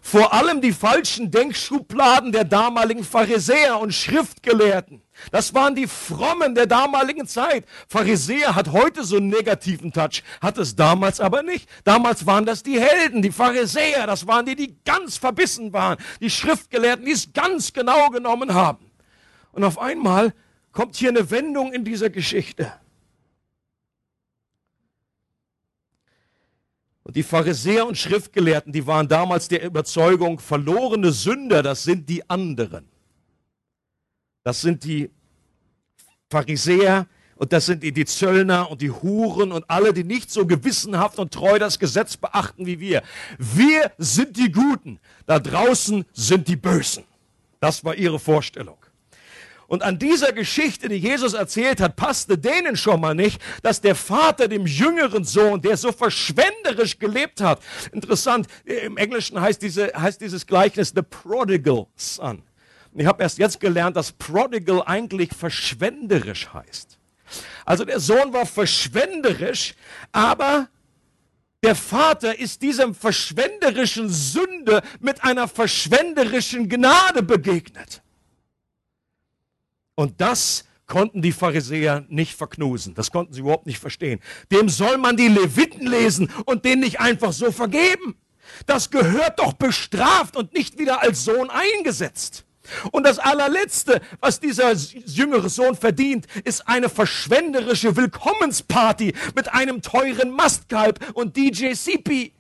Vor 0.02 0.34
allem 0.34 0.62
die 0.62 0.74
falschen 0.74 1.32
Denkschubladen 1.32 2.32
der 2.32 2.44
damaligen 2.44 3.04
Pharisäer 3.04 3.80
und 3.80 3.94
Schriftgelehrten. 3.94 5.02
Das 5.32 5.54
waren 5.54 5.76
die 5.76 5.88
Frommen 5.88 6.56
der 6.56 6.66
damaligen 6.66 7.28
Zeit. 7.28 7.66
Pharisäer 7.88 8.56
hat 8.56 8.72
heute 8.72 9.04
so 9.04 9.18
einen 9.18 9.28
negativen 9.28 9.92
Touch, 9.92 10.24
hat 10.42 10.58
es 10.58 10.76
damals 10.76 11.20
aber 11.20 11.44
nicht. 11.44 11.70
Damals 11.84 12.26
waren 12.26 12.46
das 12.46 12.64
die 12.64 12.80
Helden, 12.80 13.22
die 13.22 13.32
Pharisäer, 13.32 14.08
das 14.08 14.28
waren 14.28 14.46
die, 14.46 14.56
die 14.56 14.78
ganz 14.86 15.18
verbissen 15.18 15.74
waren, 15.74 15.98
die 16.22 16.30
Schriftgelehrten, 16.30 17.06
die 17.06 17.12
es 17.12 17.34
ganz 17.34 17.74
genau 17.74 18.10
genommen 18.10 18.54
haben. 18.54 18.92
Und 19.52 19.64
auf 19.64 19.78
einmal 19.78 20.34
kommt 20.72 20.96
hier 20.96 21.10
eine 21.10 21.30
Wendung 21.32 21.74
in 21.74 21.84
dieser 21.84 22.10
Geschichte. 22.10 22.72
Und 27.04 27.16
die 27.16 27.24
Pharisäer 27.24 27.88
und 27.88 27.98
Schriftgelehrten, 27.98 28.72
die 28.72 28.86
waren 28.86 29.08
damals 29.08 29.48
der 29.48 29.64
Überzeugung, 29.64 30.40
verlorene 30.40 31.12
Sünder, 31.12 31.64
das 31.64 31.84
sind 31.84 32.08
die 32.08 32.30
anderen. 32.30 32.88
Das 34.44 34.62
sind 34.62 34.84
die 34.84 35.10
Pharisäer 36.30 37.08
und 37.36 37.54
das 37.54 37.66
sind 37.66 37.84
die, 37.84 38.06
Zöllner 38.06 38.70
und 38.70 38.82
die 38.82 38.92
Huren 38.92 39.52
und 39.52 39.70
alle, 39.70 39.94
die 39.94 40.04
nicht 40.04 40.30
so 40.30 40.46
gewissenhaft 40.46 41.20
und 41.20 41.34
treu 41.34 41.58
das 41.58 41.80
Gesetz 41.80 42.18
beachten 42.18 42.66
wie 42.66 42.80
wir. 42.80 43.02
Wir 43.38 43.92
sind 43.98 44.38
die 44.38 44.52
Guten, 44.52 45.00
da 45.26 45.40
draußen 45.40 46.06
sind 46.14 46.48
die 46.48 46.58
Bösen. 46.58 47.06
Das 47.60 47.84
war 47.84 47.96
ihre 47.96 48.20
Vorstellung. 48.20 48.78
Und 49.70 49.84
an 49.84 50.00
dieser 50.00 50.34
Geschichte, 50.34 50.90
die 50.90 50.96
Jesus 50.96 51.34
erzählt 51.36 51.80
hat, 51.80 51.96
passte 51.96 52.40
denen 52.40 52.76
schon 52.76 53.00
mal 53.00 53.14
nicht, 53.14 53.40
dass 53.62 53.80
der 53.80 53.94
Vater 53.94 54.48
dem 54.48 54.66
jüngeren 54.66 55.24
Sohn, 55.24 55.62
der 55.62 55.78
so 55.78 55.92
verschwenderisch 55.92 56.98
gelebt 56.98 57.40
hat, 57.40 57.62
interessant, 57.92 58.48
im 58.66 58.98
Englischen 58.98 59.40
heißt, 59.40 59.62
diese, 59.62 59.92
heißt 59.96 60.22
dieses 60.22 60.48
Gleichnis 60.48 60.92
the 60.96 61.04
prodigal 61.04 61.86
son. 61.96 62.42
ich 62.96 63.06
habe 63.06 63.22
erst 63.22 63.38
jetzt 63.38 63.60
gelernt, 63.60 63.96
dass 63.96 64.12
prodigal 64.12 64.82
eigentlich 64.88 65.30
verschwenderisch 65.38 66.52
heißt. 66.52 66.98
Also 67.64 67.86
der 67.86 68.00
Sohn 68.00 68.34
war 68.34 68.48
verschwenderisch, 68.48 69.76
aber 70.12 70.68
der 71.62 71.76
Vater 71.76 72.40
ist 72.40 72.64
diesem 72.64 72.96
verschwenderischen 72.96 74.10
Sünde 74.10 74.82
mit 75.00 75.24
einer 75.24 75.48
verschwenderischen 75.48 76.68
Gnade 76.68 77.22
begegnet. 77.22 78.02
Und 80.00 80.22
das 80.22 80.64
konnten 80.88 81.22
die 81.22 81.34
Pharisäer 81.34 82.06
nicht 82.08 82.34
verknusen. 82.34 82.96
Das 82.96 83.12
konnten 83.12 83.34
sie 83.34 83.42
überhaupt 83.42 83.66
nicht 83.66 83.80
verstehen. 83.80 84.22
Dem 84.50 84.70
soll 84.70 84.98
man 84.98 85.18
die 85.18 85.28
Leviten 85.28 85.86
lesen 85.86 86.32
und 86.46 86.64
den 86.64 86.80
nicht 86.80 87.02
einfach 87.02 87.34
so 87.34 87.52
vergeben. 87.52 88.16
Das 88.66 88.92
gehört 88.92 89.40
doch 89.40 89.52
bestraft 89.52 90.38
und 90.38 90.54
nicht 90.54 90.80
wieder 90.80 91.02
als 91.02 91.26
Sohn 91.26 91.50
eingesetzt. 91.50 92.46
Und 92.94 93.06
das 93.06 93.20
allerletzte, 93.20 94.00
was 94.22 94.40
dieser 94.40 94.72
jüngere 94.72 95.50
Sohn 95.50 95.76
verdient, 95.76 96.28
ist 96.46 96.66
eine 96.66 96.88
verschwenderische 96.88 97.98
Willkommensparty 97.98 99.14
mit 99.36 99.52
einem 99.52 99.82
teuren 99.82 100.32
Mastkalb 100.32 101.12
und 101.14 101.36
DJ 101.36 101.74
CP. 101.74 102.32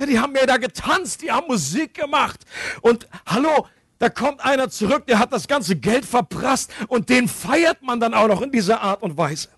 Ja, 0.00 0.06
die 0.06 0.18
haben 0.18 0.34
ja 0.34 0.46
da 0.46 0.56
getanzt, 0.56 1.20
die 1.20 1.30
haben 1.30 1.46
Musik 1.46 1.92
gemacht. 1.92 2.40
Und 2.80 3.06
hallo, 3.26 3.66
da 3.98 4.08
kommt 4.08 4.44
einer 4.44 4.68
zurück, 4.68 5.06
der 5.06 5.18
hat 5.18 5.32
das 5.32 5.48
ganze 5.48 5.76
Geld 5.76 6.04
verprasst 6.04 6.70
und 6.88 7.08
den 7.08 7.28
feiert 7.28 7.82
man 7.82 8.00
dann 8.00 8.14
auch 8.14 8.28
noch 8.28 8.42
in 8.42 8.52
dieser 8.52 8.82
Art 8.82 9.02
und 9.02 9.16
Weise. 9.16 9.48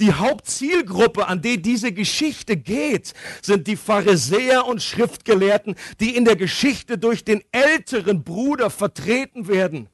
Die 0.00 0.12
Hauptzielgruppe, 0.12 1.28
an 1.28 1.42
die 1.42 1.60
diese 1.62 1.92
Geschichte 1.92 2.56
geht, 2.56 3.14
sind 3.40 3.66
die 3.66 3.76
Pharisäer 3.76 4.66
und 4.66 4.82
Schriftgelehrten, 4.82 5.76
die 6.00 6.16
in 6.16 6.24
der 6.24 6.34
Geschichte 6.34 6.98
durch 6.98 7.24
den 7.24 7.42
älteren 7.52 8.24
Bruder 8.24 8.70
vertreten 8.70 9.46
werden. 9.46 9.88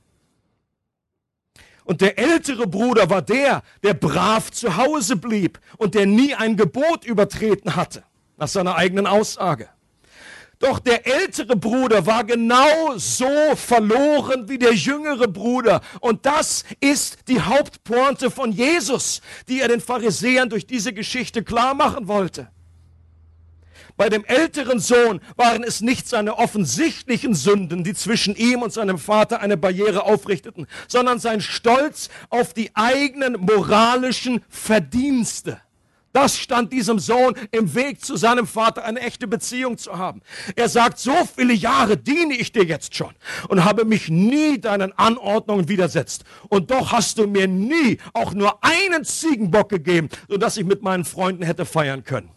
Und 1.85 2.01
der 2.01 2.19
ältere 2.19 2.67
Bruder 2.67 3.11
war 3.11 3.23
der, 3.23 3.63
der 3.83 3.95
brav 3.95 4.51
zu 4.51 4.77
Hause 4.77 5.17
blieb 5.17 5.59
und 5.79 5.95
der 5.95 6.07
nie 6.07 6.35
ein 6.35 6.57
Gebot 6.57 7.05
übertreten 7.05 7.77
hatte, 7.77 8.05
nach 8.37 8.49
seiner 8.49 8.77
eigenen 8.77 9.07
Aussage. 9.07 9.69
Doch 10.59 10.81
der 10.81 11.07
ältere 11.07 11.55
Bruder 11.55 12.05
war 12.05 12.25
genau 12.25 12.97
so 12.97 13.55
verloren 13.55 14.49
wie 14.49 14.59
der 14.59 14.75
jüngere 14.75 15.29
Bruder. 15.29 15.81
Und 16.00 16.27
das 16.27 16.65
ist 16.81 17.29
die 17.29 17.41
Hauptpointe 17.41 18.31
von 18.31 18.50
Jesus, 18.50 19.21
die 19.49 19.61
er 19.61 19.69
den 19.69 19.81
Pharisäern 19.81 20.49
durch 20.49 20.67
diese 20.67 20.93
Geschichte 20.93 21.45
klar 21.45 21.75
machen 21.75 22.09
wollte. 22.09 22.49
Bei 23.97 24.09
dem 24.09 24.25
älteren 24.25 24.79
Sohn 24.79 25.21
waren 25.37 25.65
es 25.65 25.81
nicht 25.81 26.09
seine 26.09 26.38
offensichtlichen 26.38 27.35
Sünden, 27.35 27.83
die 27.83 27.95
zwischen 27.95 28.37
ihm 28.37 28.62
und 28.62 28.73
seinem 28.73 28.99
Vater 28.99 29.41
eine 29.41 29.57
Barriere 29.57 30.05
aufrichteten, 30.05 30.69
sondern 30.87 31.19
sein 31.19 31.41
Stolz 31.41 32.09
auf 32.31 32.55
die 32.55 32.71
eigenen 32.75 33.41
moralischen 33.41 34.45
Verdienste. 34.49 35.61
Das 36.21 36.37
stand 36.37 36.73
diesem 36.73 36.99
Sohn 36.99 37.37
im 37.53 37.77
Weg 37.77 38.05
zu 38.05 38.17
seinem 38.17 38.49
Vater, 38.49 38.85
eine 38.85 38.99
echte 38.99 39.29
Beziehung 39.29 39.79
zu 39.79 39.99
haben. 39.99 40.21
Er 40.57 40.69
sagt, 40.69 40.99
so 40.99 41.13
viele 41.37 41.55
Jahre 41.55 41.97
diene 41.97 42.35
ich 42.35 42.51
dir 42.51 42.65
jetzt 42.65 42.97
schon 42.97 43.15
und 43.49 43.65
habe 43.65 43.85
mich 43.85 44.09
nie 44.09 44.61
deinen 44.61 44.93
Anordnungen 44.99 45.69
widersetzt. 45.69 46.25
Und 46.49 46.73
doch 46.73 46.91
hast 46.91 47.19
du 47.19 47.29
mir 47.29 47.47
nie 47.47 47.99
auch 48.15 48.35
nur 48.35 48.65
einen 48.65 49.05
Ziegenbock 49.05 49.69
gegeben, 49.69 50.09
sodass 50.29 50.57
ich 50.57 50.65
mit 50.65 50.83
meinen 50.83 51.05
Freunden 51.05 51.45
hätte 51.45 51.65
feiern 51.65 52.03
können. 52.03 52.31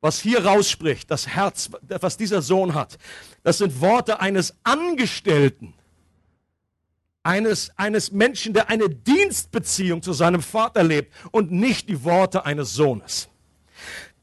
Was 0.00 0.20
hier 0.20 0.46
rausspricht, 0.46 1.10
das 1.10 1.26
Herz, 1.26 1.68
was 1.82 2.16
dieser 2.16 2.42
Sohn 2.42 2.74
hat, 2.74 2.96
das 3.42 3.58
sind 3.58 3.80
Worte 3.80 4.20
eines 4.20 4.54
Angestellten, 4.62 5.74
eines, 7.22 7.70
eines 7.76 8.12
Menschen, 8.12 8.54
der 8.54 8.70
eine 8.70 8.88
Dienstbeziehung 8.88 10.02
zu 10.02 10.12
seinem 10.12 10.42
Vater 10.42 10.82
lebt 10.82 11.14
und 11.30 11.52
nicht 11.52 11.88
die 11.88 12.04
Worte 12.04 12.44
eines 12.44 12.74
Sohnes. 12.74 13.28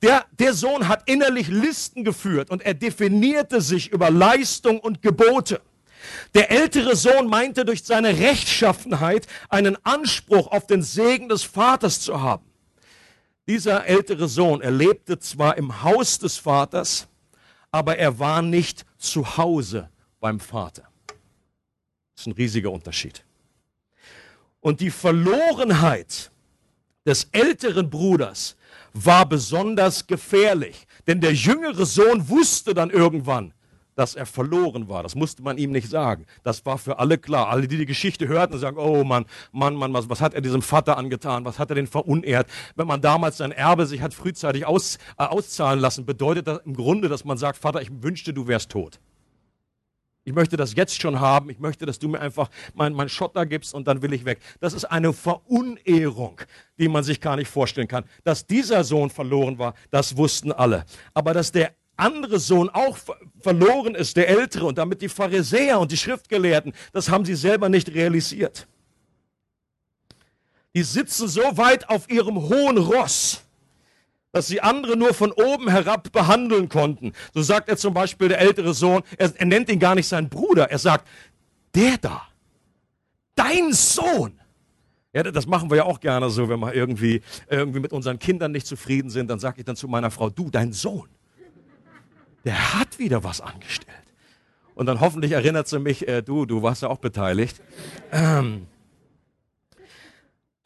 Der, 0.02 0.26
der 0.38 0.54
Sohn 0.54 0.88
hat 0.88 1.10
innerlich 1.10 1.48
Listen 1.48 2.04
geführt 2.04 2.50
und 2.50 2.62
er 2.62 2.74
definierte 2.74 3.62
sich 3.62 3.92
über 3.92 4.12
Leistung 4.12 4.80
und 4.80 5.02
Gebote. 5.02 5.62
Der 6.36 6.52
ältere 6.52 6.96
Sohn 6.96 7.28
meinte 7.28 7.66
durch 7.66 7.84
seine 7.84 8.20
Rechtschaffenheit 8.20 9.28
einen 9.50 9.78
Anspruch 9.84 10.52
auf 10.52 10.68
den 10.68 10.84
Segen 10.84 11.30
des 11.30 11.44
Vaters 11.44 12.00
zu 12.00 12.22
haben. 12.22 12.46
Dieser 13.48 13.86
ältere 13.86 14.28
Sohn, 14.28 14.62
er 14.62 14.72
lebte 14.72 15.20
zwar 15.20 15.58
im 15.58 15.82
Haus 15.82 16.20
des 16.20 16.38
Vaters, 16.38 17.08
aber 17.72 17.98
er 17.98 18.20
war 18.20 18.42
nicht 18.42 18.86
zu 18.98 19.38
Hause 19.38 19.90
beim 20.20 20.40
Vater. 20.40 20.84
Das 22.18 22.24
ist 22.24 22.34
ein 22.34 22.34
riesiger 22.34 22.72
Unterschied. 22.72 23.24
Und 24.60 24.82
die 24.82 24.90
Verlorenheit 24.90 26.32
des 27.06 27.26
älteren 27.32 27.92
Bruders 27.92 28.58
war 28.94 29.30
besonders 29.30 30.08
gefährlich, 30.08 30.88
denn 31.06 31.22
der 31.22 31.36
jüngere 31.36 31.86
Sohn 31.86 32.28
wusste 32.28 32.74
dann 32.74 32.90
irgendwann, 32.90 33.54
dass 33.94 34.16
er 34.16 34.26
verloren 34.26 34.90
war. 34.90 35.04
Das 35.04 35.14
musste 35.14 35.44
man 35.44 35.60
ihm 35.60 35.72
nicht 35.72 35.92
sagen. 35.92 36.26
Das 36.42 36.66
war 36.66 36.80
für 36.80 36.98
alle 36.98 37.20
klar. 37.20 37.50
Alle, 37.50 37.68
die 37.68 37.78
die 37.78 37.86
Geschichte 37.86 38.28
hörten, 38.28 38.58
sagen, 38.58 38.78
oh 38.80 39.04
Mann, 39.04 39.28
Mann, 39.52 39.76
Mann, 39.76 39.94
was, 39.94 40.10
was 40.10 40.20
hat 40.20 40.34
er 40.34 40.42
diesem 40.42 40.64
Vater 40.64 40.98
angetan? 40.98 41.46
Was 41.46 41.60
hat 41.60 41.70
er 41.70 41.76
denn 41.76 41.88
verunehrt? 41.88 42.48
Wenn 42.76 42.88
man 42.88 43.00
damals 43.00 43.38
sein 43.38 43.52
Erbe 43.52 43.86
sich 43.86 44.02
hat 44.02 44.16
frühzeitig 44.16 44.66
aus, 44.66 44.98
äh, 45.20 45.24
auszahlen 45.24 45.80
lassen, 45.80 46.08
bedeutet 46.08 46.48
das 46.48 46.62
im 46.66 46.74
Grunde, 46.74 47.10
dass 47.10 47.26
man 47.26 47.38
sagt, 47.38 47.60
Vater, 47.60 47.80
ich 47.80 47.92
wünschte, 48.02 48.34
du 48.34 48.48
wärst 48.48 48.72
tot. 48.72 49.00
Ich 50.28 50.34
möchte 50.34 50.58
das 50.58 50.76
jetzt 50.76 51.02
schon 51.02 51.22
haben. 51.22 51.50
Ich 51.50 51.58
möchte, 51.58 51.86
dass 51.86 52.00
du 52.00 52.10
mir 52.10 52.20
einfach 52.20 52.50
meinen 52.74 52.94
mein 52.94 53.08
Schotter 53.08 53.46
gibst 53.46 53.74
und 53.74 53.88
dann 53.88 54.02
will 54.02 54.12
ich 54.12 54.26
weg. 54.26 54.42
Das 54.60 54.74
ist 54.74 54.84
eine 54.84 55.14
Verunehrung, 55.14 56.42
die 56.78 56.90
man 56.90 57.06
sich 57.06 57.22
gar 57.22 57.38
nicht 57.38 57.48
vorstellen 57.48 57.88
kann. 57.88 58.04
Dass 58.26 58.46
dieser 58.46 58.84
Sohn 58.84 59.10
verloren 59.10 59.58
war, 59.58 59.74
das 59.90 60.18
wussten 60.18 60.52
alle. 60.52 60.84
Aber 61.14 61.34
dass 61.34 61.54
der 61.54 61.76
andere 61.96 62.40
Sohn 62.40 62.68
auch 62.68 62.98
verloren 63.40 63.96
ist, 63.96 64.18
der 64.18 64.28
ältere, 64.28 64.66
und 64.66 64.78
damit 64.78 65.02
die 65.02 65.08
Pharisäer 65.08 65.80
und 65.80 65.94
die 65.94 65.98
Schriftgelehrten, 65.98 66.74
das 66.92 67.08
haben 67.08 67.24
sie 67.24 67.36
selber 67.36 67.70
nicht 67.70 67.88
realisiert. 67.94 68.68
Die 70.76 70.84
sitzen 70.84 71.30
so 71.30 71.56
weit 71.56 71.88
auf 71.88 72.10
ihrem 72.10 72.36
hohen 72.36 72.78
Ross, 72.78 73.47
dass 74.38 74.46
sie 74.46 74.62
andere 74.62 74.96
nur 74.96 75.16
von 75.16 75.32
oben 75.32 75.68
herab 75.68 76.12
behandeln 76.12 76.70
konnten. 76.70 77.14
So 77.34 77.42
sagt 77.42 77.70
er 77.70 77.78
zum 77.78 77.96
Beispiel 77.96 78.28
der 78.28 78.40
ältere 78.40 78.76
Sohn, 78.76 79.02
er, 79.18 79.34
er 79.36 79.46
nennt 79.48 79.68
ihn 79.68 79.80
gar 79.80 79.96
nicht 79.96 80.08
seinen 80.08 80.30
Bruder, 80.30 80.70
er 80.70 80.78
sagt, 80.78 81.08
der 81.74 81.98
da, 81.98 82.22
dein 83.34 83.74
Sohn. 83.74 84.40
Ja, 85.12 85.24
das 85.24 85.48
machen 85.48 85.72
wir 85.72 85.78
ja 85.78 85.86
auch 85.86 86.00
gerne 86.00 86.30
so, 86.30 86.50
wenn 86.50 86.60
wir 86.60 86.72
irgendwie, 86.76 87.24
irgendwie 87.50 87.80
mit 87.80 87.92
unseren 87.94 88.20
Kindern 88.20 88.52
nicht 88.52 88.68
zufrieden 88.68 89.10
sind, 89.10 89.28
dann 89.28 89.40
sage 89.40 89.56
ich 89.58 89.66
dann 89.66 89.76
zu 89.76 89.88
meiner 89.88 90.12
Frau, 90.12 90.30
du, 90.30 90.52
dein 90.52 90.72
Sohn, 90.72 91.10
der 92.46 92.76
hat 92.80 93.00
wieder 93.00 93.24
was 93.24 93.42
angestellt. 93.42 93.98
Und 94.76 94.86
dann 94.86 95.00
hoffentlich 95.00 95.32
erinnert 95.32 95.68
sie 95.68 95.80
mich, 95.80 96.08
äh, 96.08 96.22
du, 96.22 96.46
du 96.46 96.62
warst 96.62 96.84
ja 96.84 96.90
auch 96.90 97.00
beteiligt. 97.00 97.60
Ähm, 98.12 98.68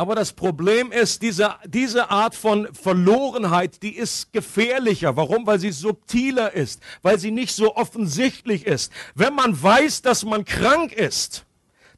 aber 0.02 0.16
das 0.16 0.34
Problem 0.34 0.92
ist, 0.92 1.22
diese, 1.22 1.54
diese 1.68 2.10
Art 2.10 2.34
von 2.34 2.68
Verlorenheit, 2.74 3.84
die 3.84 3.96
ist 3.96 4.34
gefährlicher. 4.34 5.16
Warum? 5.16 5.46
Weil 5.46 5.60
sie 5.60 5.70
subtiler 5.70 6.54
ist, 6.54 6.82
weil 7.04 7.20
sie 7.20 7.30
nicht 7.30 7.54
so 7.54 7.76
offensichtlich 7.76 8.66
ist. 8.66 8.92
Wenn 9.14 9.36
man 9.36 9.62
weiß, 9.62 10.02
dass 10.02 10.26
man 10.26 10.44
krank 10.44 10.92
ist, 10.92 11.46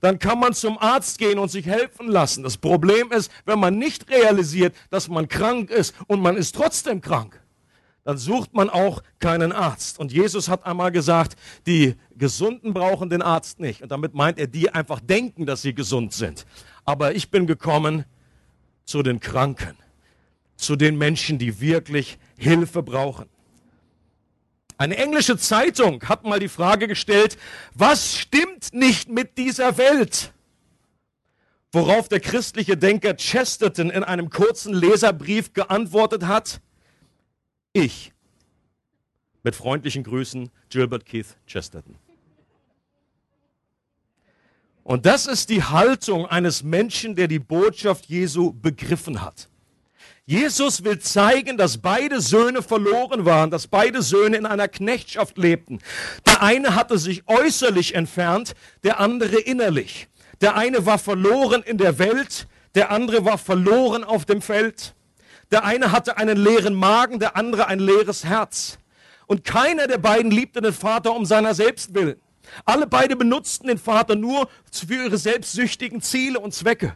dann 0.02 0.20
kann 0.20 0.38
man 0.38 0.54
zum 0.54 0.78
Arzt 0.80 1.18
gehen 1.18 1.40
und 1.40 1.50
sich 1.50 1.66
helfen 1.66 2.10
lassen. 2.10 2.44
Das 2.44 2.58
Problem 2.58 3.10
ist, 3.14 3.32
wenn 3.46 3.58
man 3.58 3.78
nicht 3.78 4.10
realisiert, 4.10 4.76
dass 4.90 5.08
man 5.08 5.30
krank 5.30 5.70
ist 5.70 5.96
und 6.08 6.22
man 6.22 6.36
ist 6.36 6.56
trotzdem 6.56 7.00
krank, 7.00 7.42
dann 8.04 8.18
sucht 8.18 8.54
man 8.54 8.70
auch 8.70 9.02
keinen 9.20 9.54
Arzt. 9.54 9.98
Und 9.98 10.12
Jesus 10.12 10.50
hat 10.50 10.66
einmal 10.66 10.92
gesagt, 10.92 11.38
die 11.66 11.96
Gesunden 12.18 12.74
brauchen 12.74 13.10
den 13.10 13.22
Arzt 13.22 13.62
nicht. 13.62 13.82
Und 13.82 13.94
damit 13.94 14.14
meint 14.14 14.40
er, 14.40 14.48
die 14.48 14.72
einfach 14.72 15.00
denken, 15.00 15.46
dass 15.46 15.62
sie 15.62 15.74
gesund 15.74 16.12
sind 16.12 16.46
aber 16.86 17.16
ich 17.16 17.30
bin 17.30 17.48
gekommen 17.48 18.06
zu 18.86 19.04
den 19.04 19.20
Kranken, 19.20 19.78
zu 20.56 20.76
den 20.76 20.98
Menschen, 20.98 21.38
die 21.38 21.60
wirklich 21.60 22.18
Hilfe 22.38 22.84
brauchen. 22.84 23.30
Eine 24.78 24.98
englische 24.98 25.38
Zeitung 25.38 26.04
hat 26.04 26.24
mal 26.24 26.40
die 26.40 26.50
Frage 26.50 26.88
gestellt, 26.88 27.38
was 27.74 28.18
stimmt 28.18 28.74
nicht 28.74 29.10
mit 29.10 29.38
dieser 29.38 29.78
Welt? 29.78 30.34
Worauf 31.72 32.10
der 32.10 32.20
christliche 32.20 32.78
Denker 32.78 33.16
Chesterton 33.16 33.90
in 33.90 34.04
einem 34.04 34.30
kurzen 34.30 34.74
Leserbrief 34.74 35.54
geantwortet 35.54 36.28
hat, 36.28 36.60
ich. 37.72 38.14
Mit 39.42 39.56
freundlichen 39.56 40.04
Grüßen, 40.04 40.50
Gilbert 40.70 41.06
Keith 41.06 41.36
Chesterton. 41.48 41.96
Und 44.84 45.06
das 45.06 45.28
ist 45.28 45.50
die 45.50 45.64
Haltung 45.64 46.26
eines 46.26 46.62
Menschen, 46.62 47.16
der 47.16 47.28
die 47.28 47.40
Botschaft 47.40 48.06
Jesu 48.06 48.52
begriffen 48.52 49.22
hat. 49.22 49.48
Jesus 50.26 50.84
will 50.84 51.00
zeigen, 51.00 51.58
dass 51.58 51.78
beide 51.78 52.22
Söhne 52.22 52.62
verloren 52.62 53.26
waren, 53.26 53.52
dass 53.52 53.68
beide 53.68 54.02
Söhne 54.02 54.38
in 54.38 54.46
einer 54.46 54.70
Knechtschaft 54.70 55.38
lebten. 55.38 55.80
Der 56.26 56.42
eine 56.42 56.76
hatte 56.76 56.98
sich 56.98 57.24
äußerlich 57.28 57.96
entfernt, 57.96 58.54
der 58.84 59.00
andere 59.00 59.38
innerlich. 59.38 60.08
Der 60.40 60.56
eine 60.56 60.86
war 60.86 60.98
verloren 60.98 61.62
in 61.64 61.78
der 61.78 62.00
Welt, 62.00 62.48
der 62.76 62.92
andere 62.92 63.26
war 63.26 63.38
verloren 63.38 64.04
auf 64.04 64.26
dem 64.26 64.42
Feld. 64.42 64.96
Der 65.52 65.66
eine 65.66 65.92
hatte 65.92 66.18
einen 66.18 66.38
leeren 66.38 66.74
Magen, 66.74 67.20
der 67.20 67.36
andere 67.36 67.68
ein 67.68 67.80
leeres 67.80 68.24
Herz. 68.24 68.78
Und 69.28 69.44
keiner 69.44 69.88
der 69.88 69.98
beiden 69.98 70.32
liebte 70.32 70.62
den 70.62 70.74
Vater 70.74 71.14
um 71.14 71.26
seiner 71.26 71.54
selbst 71.54 71.94
willen. 71.94 72.20
Alle 72.66 72.88
beide 72.88 73.16
benutzten 73.16 73.68
den 73.68 73.78
Vater 73.78 74.16
nur 74.16 74.50
für 74.72 75.06
ihre 75.06 75.18
selbstsüchtigen 75.18 76.02
Ziele 76.02 76.40
und 76.40 76.54
Zwecke. 76.54 76.96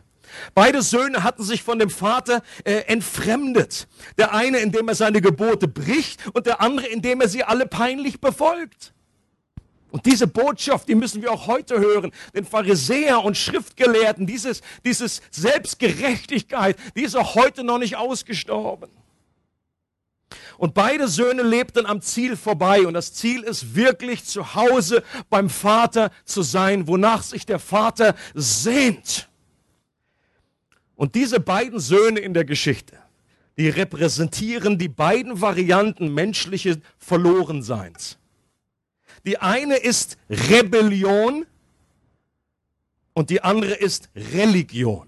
Beide 0.54 0.82
Söhne 0.82 1.24
hatten 1.24 1.44
sich 1.44 1.64
von 1.64 1.80
dem 1.80 1.90
Vater 1.90 2.42
äh, 2.64 2.82
entfremdet. 2.88 3.88
Der 4.18 4.34
eine, 4.34 4.60
indem 4.60 4.88
er 4.90 4.96
seine 4.96 5.22
Gebote 5.22 5.68
bricht 5.68 6.20
und 6.34 6.46
der 6.46 6.62
andere, 6.62 6.88
indem 6.88 7.22
er 7.22 7.30
sie 7.30 7.44
alle 7.44 7.66
peinlich 7.66 8.20
befolgt. 8.20 8.94
Und 9.90 10.06
diese 10.06 10.28
Botschaft, 10.28 10.90
die 10.90 10.96
müssen 10.96 11.22
wir 11.22 11.32
auch 11.32 11.48
heute 11.48 11.80
hören. 11.80 12.12
Den 12.36 12.46
Pharisäer 12.46 13.24
und 13.24 13.38
Schriftgelehrten, 13.38 14.28
dieses, 14.28 14.62
dieses 14.84 15.22
Selbstgerechtigkeit, 15.32 16.78
die 16.96 17.04
ist 17.04 17.16
auch 17.16 17.36
heute 17.36 17.64
noch 17.64 17.78
nicht 17.78 17.96
ausgestorben. 17.96 18.90
Und 20.58 20.74
beide 20.74 21.08
Söhne 21.08 21.44
lebten 21.44 21.86
am 21.86 22.02
Ziel 22.02 22.36
vorbei. 22.36 22.86
Und 22.86 22.94
das 22.94 23.14
Ziel 23.14 23.44
ist 23.44 23.76
wirklich 23.76 24.26
zu 24.26 24.56
Hause 24.56 25.04
beim 25.30 25.50
Vater 25.50 26.12
zu 26.26 26.42
sein, 26.42 26.88
wonach 26.88 27.24
sich 27.24 27.46
der 27.46 27.60
Vater 27.60 28.16
sehnt. 28.34 29.30
Und 30.96 31.16
diese 31.16 31.40
beiden 31.40 31.80
Söhne 31.80 32.20
in 32.20 32.34
der 32.34 32.44
Geschichte, 32.44 32.98
die 33.58 33.70
repräsentieren 33.70 34.78
die 34.78 34.90
beiden 34.90 35.42
Varianten 35.42 36.14
menschlichen 36.14 36.84
Verlorenseins. 36.98 38.18
Die 39.26 39.40
eine 39.40 39.78
ist 39.78 40.18
Rebellion 40.30 41.46
und 43.14 43.30
die 43.30 43.42
andere 43.42 43.74
ist 43.74 44.10
Religion. 44.16 45.08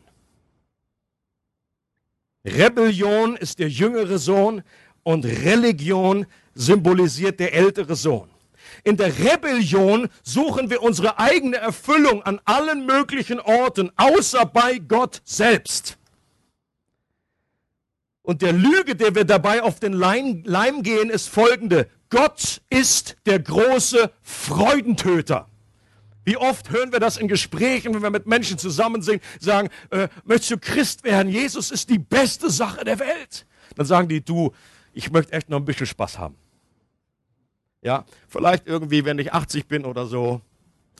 Rebellion 2.46 3.36
ist 3.36 3.60
der 3.60 3.70
jüngere 3.70 4.18
Sohn, 4.18 4.64
und 5.03 5.25
Religion 5.25 6.25
symbolisiert 6.53 7.39
der 7.39 7.53
ältere 7.53 7.96
Sohn. 7.96 8.29
In 8.84 8.98
der 8.98 9.18
Rebellion 9.18 10.10
suchen 10.24 10.70
wir 10.70 10.82
unsere 10.82 11.20
eigene 11.20 11.58
Erfüllung 11.58 12.24
an 12.24 12.39
allen 12.46 12.86
möglichen 12.86 13.39
Orten, 13.39 13.91
außer 13.96 14.46
bei 14.46 14.77
Gott 14.79 15.22
selbst. 15.25 15.98
Und 18.22 18.41
der 18.41 18.53
Lüge, 18.53 18.96
der 18.96 19.15
wir 19.15 19.25
dabei 19.25 19.63
auf 19.63 19.79
den 19.79 19.94
Leim, 19.94 20.84
gehen, 20.84 21.10
ist 21.10 21.27
folgende. 21.27 21.89
Gott 22.10 22.62
ist 22.70 23.18
der 23.25 23.39
große 23.39 24.12
Freudentöter. 24.22 25.48
Wie 26.25 26.38
oft 26.38 26.70
hören 26.70 26.91
wir 26.91 27.00
das 27.00 27.18
in 27.18 27.27
Gesprächen, 27.27 27.94
wenn 27.94 28.03
wir 28.03 28.12
mit 28.12 28.27
Menschen 28.27 28.60
zusammen 28.60 29.01
sind, 29.01 29.24
sagen, 29.39 29.70
äh, 29.89 30.10
möchtest 30.25 30.51
du 30.51 30.58
Christ 30.60 31.03
werden? 31.03 31.32
Jesus 31.32 31.72
ist 31.72 31.89
die 31.89 31.98
beste 31.98 32.51
Sache 32.51 32.86
der 32.86 33.00
Welt. 33.00 33.48
Dann 33.75 33.88
sagen 33.88 34.08
die, 34.08 34.22
du, 34.24 34.53
ich 35.00 35.12
möchte 35.12 35.32
echt 35.32 35.50
noch 35.50 35.60
ein 35.60 35.65
bisschen 35.65 35.86
Spaß 35.86 36.20
haben. 36.20 36.36
Ja, 37.82 38.03
vielleicht 38.27 38.68
irgendwie, 38.68 39.06
wenn 39.06 39.18
ich 39.18 39.32
80 39.32 39.65
bin 39.65 39.86
oder 39.86 40.06
so, 40.06 40.41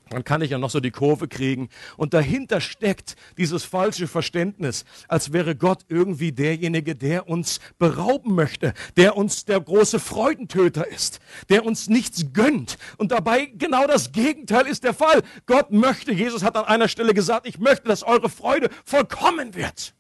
dann 0.10 0.24
kann 0.24 0.42
ich 0.42 0.52
ja 0.52 0.58
noch 0.58 0.70
so 0.70 0.80
die 0.80 0.90
Kurve 0.90 1.28
kriegen. 1.28 1.68
Und 1.98 2.14
dahinter 2.14 2.62
steckt 2.62 3.18
dieses 3.38 3.66
falsche 3.66 4.08
Verständnis, 4.08 4.86
als 5.10 5.34
wäre 5.34 5.54
Gott 5.54 5.84
irgendwie 5.90 6.32
derjenige, 6.32 6.96
der 6.96 7.28
uns 7.28 7.60
berauben 7.78 8.36
möchte, 8.36 8.74
der 8.96 9.18
uns 9.18 9.44
der 9.44 9.60
große 9.60 10.00
Freudentöter 10.00 10.88
ist, 10.88 11.20
der 11.50 11.66
uns 11.66 11.90
nichts 11.90 12.28
gönnt. 12.32 12.78
Und 12.96 13.12
dabei 13.12 13.48
genau 13.48 13.86
das 13.86 14.14
Gegenteil 14.14 14.66
ist 14.66 14.86
der 14.86 14.94
Fall. 14.94 15.24
Gott 15.46 15.72
möchte, 15.72 16.14
Jesus 16.14 16.42
hat 16.42 16.56
an 16.56 16.64
einer 16.64 16.88
Stelle 16.88 17.14
gesagt, 17.14 17.46
ich 17.46 17.60
möchte, 17.60 17.90
dass 17.90 18.04
eure 18.04 18.30
Freude 18.30 18.70
vollkommen 18.86 19.56
wird. 19.56 19.94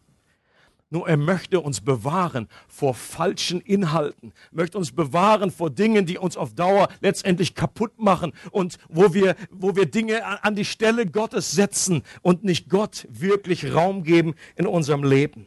Nur 0.91 1.08
er 1.08 1.17
möchte 1.17 1.60
uns 1.60 1.81
bewahren 1.81 2.48
vor 2.67 2.96
falschen 2.96 3.62
Inhalten, 3.62 4.34
möchte 4.51 4.79
uns 4.79 4.91
bewahren 4.91 5.51
vor 5.51 5.69
Dingen, 5.69 6.08
die 6.08 6.17
uns 6.17 6.36
auf 6.36 6.55
Dauer 6.55 6.88
letztendlich 7.01 7.53
kaputt 7.53 8.00
machen 8.00 8.34
und 8.50 8.79
wo 8.88 9.13
wir, 9.13 9.36
wo 9.51 9.75
wir 9.75 9.86
Dinge 9.86 10.43
an 10.43 10.55
die 10.55 10.65
Stelle 10.65 11.05
Gottes 11.05 11.51
setzen 11.51 12.01
und 12.24 12.43
nicht 12.43 12.69
Gott 12.69 13.08
wirklich 13.12 13.72
Raum 13.72 14.03
geben 14.03 14.34
in 14.55 14.65
unserem 14.65 15.03
Leben. 15.03 15.46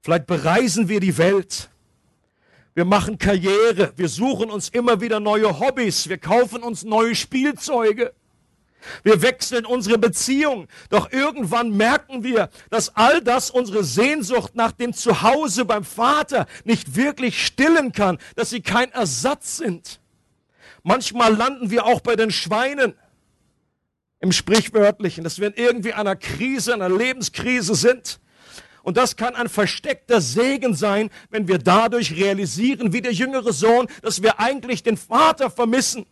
Vielleicht 0.00 0.26
bereisen 0.26 0.88
wir 0.88 1.00
die 1.00 1.18
Welt. 1.18 1.68
Wir 2.72 2.86
machen 2.86 3.18
Karriere. 3.18 3.92
Wir 3.96 4.08
suchen 4.08 4.50
uns 4.50 4.70
immer 4.70 5.02
wieder 5.02 5.20
neue 5.20 5.60
Hobbys. 5.60 6.08
Wir 6.08 6.16
kaufen 6.16 6.62
uns 6.62 6.84
neue 6.84 7.14
Spielzeuge. 7.14 8.14
Wir 9.02 9.22
wechseln 9.22 9.66
unsere 9.66 9.98
Beziehung. 9.98 10.68
Doch 10.88 11.12
irgendwann 11.12 11.76
merken 11.76 12.22
wir, 12.24 12.50
dass 12.70 12.96
all 12.96 13.20
das 13.20 13.50
unsere 13.50 13.84
Sehnsucht 13.84 14.54
nach 14.54 14.72
dem 14.72 14.92
Zuhause 14.92 15.64
beim 15.64 15.84
Vater 15.84 16.46
nicht 16.64 16.96
wirklich 16.96 17.44
stillen 17.44 17.92
kann, 17.92 18.18
dass 18.36 18.50
sie 18.50 18.62
kein 18.62 18.90
Ersatz 18.92 19.56
sind. 19.56 20.00
Manchmal 20.82 21.34
landen 21.34 21.70
wir 21.70 21.84
auch 21.84 22.00
bei 22.00 22.16
den 22.16 22.30
Schweinen 22.30 22.94
im 24.20 24.32
Sprichwörtlichen, 24.32 25.24
dass 25.24 25.38
wir 25.38 25.48
in 25.48 25.54
irgendwie 25.54 25.92
einer 25.92 26.16
Krise, 26.16 26.74
einer 26.74 26.88
Lebenskrise 26.88 27.74
sind. 27.74 28.20
Und 28.82 28.96
das 28.96 29.16
kann 29.16 29.34
ein 29.34 29.48
versteckter 29.48 30.20
Segen 30.20 30.74
sein, 30.74 31.10
wenn 31.30 31.48
wir 31.48 31.58
dadurch 31.58 32.12
realisieren, 32.16 32.92
wie 32.92 33.02
der 33.02 33.12
jüngere 33.12 33.52
Sohn, 33.52 33.88
dass 34.02 34.22
wir 34.22 34.40
eigentlich 34.40 34.82
den 34.82 34.96
Vater 34.96 35.50
vermissen. 35.50 36.06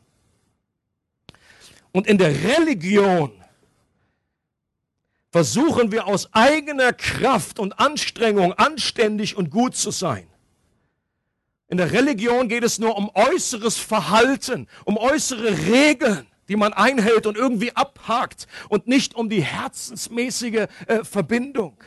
Und 1.99 2.07
in 2.07 2.17
der 2.17 2.33
Religion 2.45 3.33
versuchen 5.33 5.91
wir 5.91 6.07
aus 6.07 6.33
eigener 6.33 6.93
Kraft 6.93 7.59
und 7.59 7.81
Anstrengung 7.81 8.53
anständig 8.53 9.37
und 9.37 9.51
gut 9.51 9.75
zu 9.75 9.91
sein. 9.91 10.29
In 11.67 11.77
der 11.77 11.91
Religion 11.91 12.49
geht 12.49 12.63
es 12.63 12.79
nur 12.79 12.97
um 12.97 13.11
äußeres 13.13 13.79
Verhalten, 13.79 14.69
um 14.85 14.97
äußere 14.97 15.67
Regeln, 15.67 16.29
die 16.47 16.55
man 16.55 16.73
einhält 16.73 17.27
und 17.27 17.37
irgendwie 17.37 17.75
abhakt 17.75 18.47
und 18.69 18.87
nicht 18.87 19.17
um 19.17 19.29
die 19.29 19.43
herzensmäßige 19.43 20.69
äh, 20.87 21.03
Verbindung. 21.03 21.83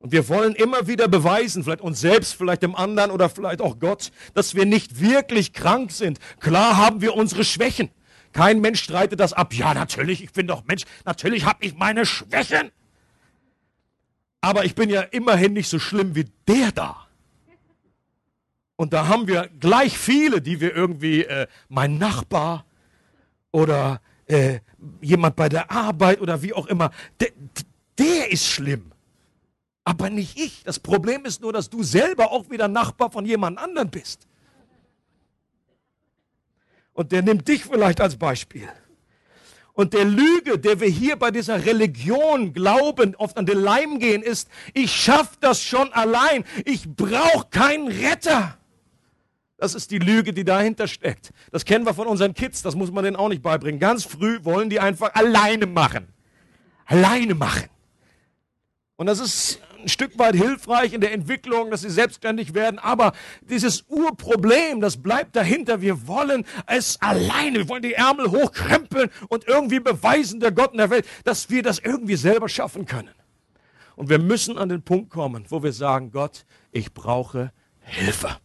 Und 0.00 0.12
wir 0.12 0.28
wollen 0.28 0.54
immer 0.54 0.86
wieder 0.86 1.08
beweisen, 1.08 1.64
vielleicht 1.64 1.80
uns 1.80 2.00
selbst, 2.00 2.34
vielleicht 2.34 2.62
dem 2.62 2.76
anderen 2.76 3.10
oder 3.10 3.28
vielleicht 3.28 3.60
auch 3.60 3.80
Gott, 3.80 4.12
dass 4.34 4.54
wir 4.54 4.64
nicht 4.64 5.00
wirklich 5.00 5.52
krank 5.52 5.90
sind. 5.90 6.20
Klar 6.38 6.76
haben 6.76 7.00
wir 7.00 7.14
unsere 7.14 7.44
Schwächen. 7.44 7.90
Kein 8.32 8.60
Mensch 8.60 8.82
streitet 8.82 9.18
das 9.18 9.32
ab. 9.32 9.54
Ja, 9.54 9.74
natürlich, 9.74 10.22
ich 10.22 10.32
bin 10.32 10.46
doch 10.46 10.64
Mensch, 10.66 10.84
natürlich 11.04 11.46
habe 11.46 11.64
ich 11.64 11.74
meine 11.74 12.06
Schwächen. 12.06 12.70
Aber 14.40 14.64
ich 14.64 14.76
bin 14.76 14.88
ja 14.88 15.00
immerhin 15.00 15.52
nicht 15.52 15.68
so 15.68 15.80
schlimm 15.80 16.14
wie 16.14 16.26
der 16.46 16.70
da. 16.70 17.08
Und 18.76 18.92
da 18.92 19.08
haben 19.08 19.26
wir 19.26 19.50
gleich 19.58 19.98
viele, 19.98 20.40
die 20.40 20.60
wir 20.60 20.76
irgendwie, 20.76 21.24
äh, 21.24 21.48
mein 21.68 21.98
Nachbar 21.98 22.64
oder 23.50 24.00
äh, 24.26 24.60
jemand 25.00 25.34
bei 25.34 25.48
der 25.48 25.72
Arbeit 25.72 26.20
oder 26.20 26.40
wie 26.42 26.52
auch 26.52 26.66
immer, 26.66 26.92
der, 27.18 27.30
der 27.98 28.30
ist 28.30 28.46
schlimm 28.46 28.92
aber 29.88 30.10
nicht 30.10 30.38
ich. 30.38 30.62
Das 30.64 30.78
Problem 30.78 31.24
ist 31.24 31.40
nur, 31.40 31.50
dass 31.50 31.70
du 31.70 31.82
selber 31.82 32.30
auch 32.30 32.50
wieder 32.50 32.68
Nachbar 32.68 33.10
von 33.10 33.24
jemand 33.24 33.56
anderem 33.56 33.88
bist. 33.88 34.28
Und 36.92 37.10
der 37.10 37.22
nimmt 37.22 37.48
dich 37.48 37.64
vielleicht 37.64 38.02
als 38.02 38.16
Beispiel. 38.16 38.68
Und 39.72 39.94
der 39.94 40.04
Lüge, 40.04 40.58
der 40.58 40.78
wir 40.80 40.88
hier 40.88 41.16
bei 41.16 41.30
dieser 41.30 41.64
Religion 41.64 42.52
glauben, 42.52 43.14
oft 43.16 43.38
an 43.38 43.46
den 43.46 43.58
Leim 43.60 43.98
gehen, 43.98 44.22
ist, 44.22 44.50
ich 44.74 44.94
schaffe 44.94 45.38
das 45.40 45.62
schon 45.62 45.90
allein. 45.94 46.44
Ich 46.66 46.86
brauche 46.86 47.46
keinen 47.48 47.88
Retter. 47.88 48.58
Das 49.56 49.74
ist 49.74 49.90
die 49.90 50.00
Lüge, 50.00 50.34
die 50.34 50.44
dahinter 50.44 50.86
steckt. 50.86 51.32
Das 51.50 51.64
kennen 51.64 51.86
wir 51.86 51.94
von 51.94 52.08
unseren 52.08 52.34
Kids, 52.34 52.60
das 52.60 52.74
muss 52.74 52.92
man 52.92 53.04
denen 53.04 53.16
auch 53.16 53.30
nicht 53.30 53.40
beibringen. 53.40 53.80
Ganz 53.80 54.04
früh 54.04 54.44
wollen 54.44 54.68
die 54.68 54.80
einfach 54.80 55.14
alleine 55.14 55.64
machen. 55.64 56.08
Alleine 56.84 57.34
machen. 57.34 57.70
Und 58.96 59.06
das 59.06 59.20
ist 59.20 59.60
ein 59.88 59.90
Stück 59.90 60.18
weit 60.18 60.34
hilfreich 60.34 60.92
in 60.92 61.00
der 61.00 61.12
Entwicklung, 61.12 61.70
dass 61.70 61.80
sie 61.80 61.88
selbstständig 61.88 62.52
werden. 62.52 62.78
Aber 62.78 63.12
dieses 63.40 63.86
Urproblem, 63.88 64.82
das 64.82 64.98
bleibt 64.98 65.34
dahinter. 65.34 65.80
Wir 65.80 66.06
wollen 66.06 66.44
es 66.66 67.00
alleine. 67.00 67.60
Wir 67.60 67.68
wollen 67.70 67.82
die 67.82 67.94
Ärmel 67.94 68.30
hochkrempeln 68.30 69.10
und 69.28 69.48
irgendwie 69.48 69.80
beweisen 69.80 70.40
der 70.40 70.52
Gott 70.52 70.72
in 70.72 70.78
der 70.78 70.90
Welt, 70.90 71.06
dass 71.24 71.48
wir 71.48 71.62
das 71.62 71.78
irgendwie 71.78 72.16
selber 72.16 72.50
schaffen 72.50 72.84
können. 72.84 73.14
Und 73.96 74.10
wir 74.10 74.18
müssen 74.18 74.58
an 74.58 74.68
den 74.68 74.82
Punkt 74.82 75.08
kommen, 75.08 75.46
wo 75.48 75.62
wir 75.62 75.72
sagen, 75.72 76.12
Gott, 76.12 76.44
ich 76.70 76.92
brauche 76.92 77.50
Hilfe. 77.80 78.36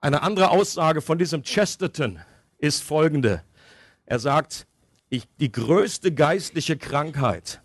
Eine 0.00 0.22
andere 0.22 0.50
Aussage 0.50 1.02
von 1.02 1.18
diesem 1.18 1.42
Chesterton 1.42 2.18
ist 2.56 2.82
folgende. 2.82 3.42
Er 4.06 4.18
sagt, 4.18 4.66
ich, 5.10 5.28
die 5.38 5.52
größte 5.52 6.14
geistliche 6.14 6.78
Krankheit 6.78 7.60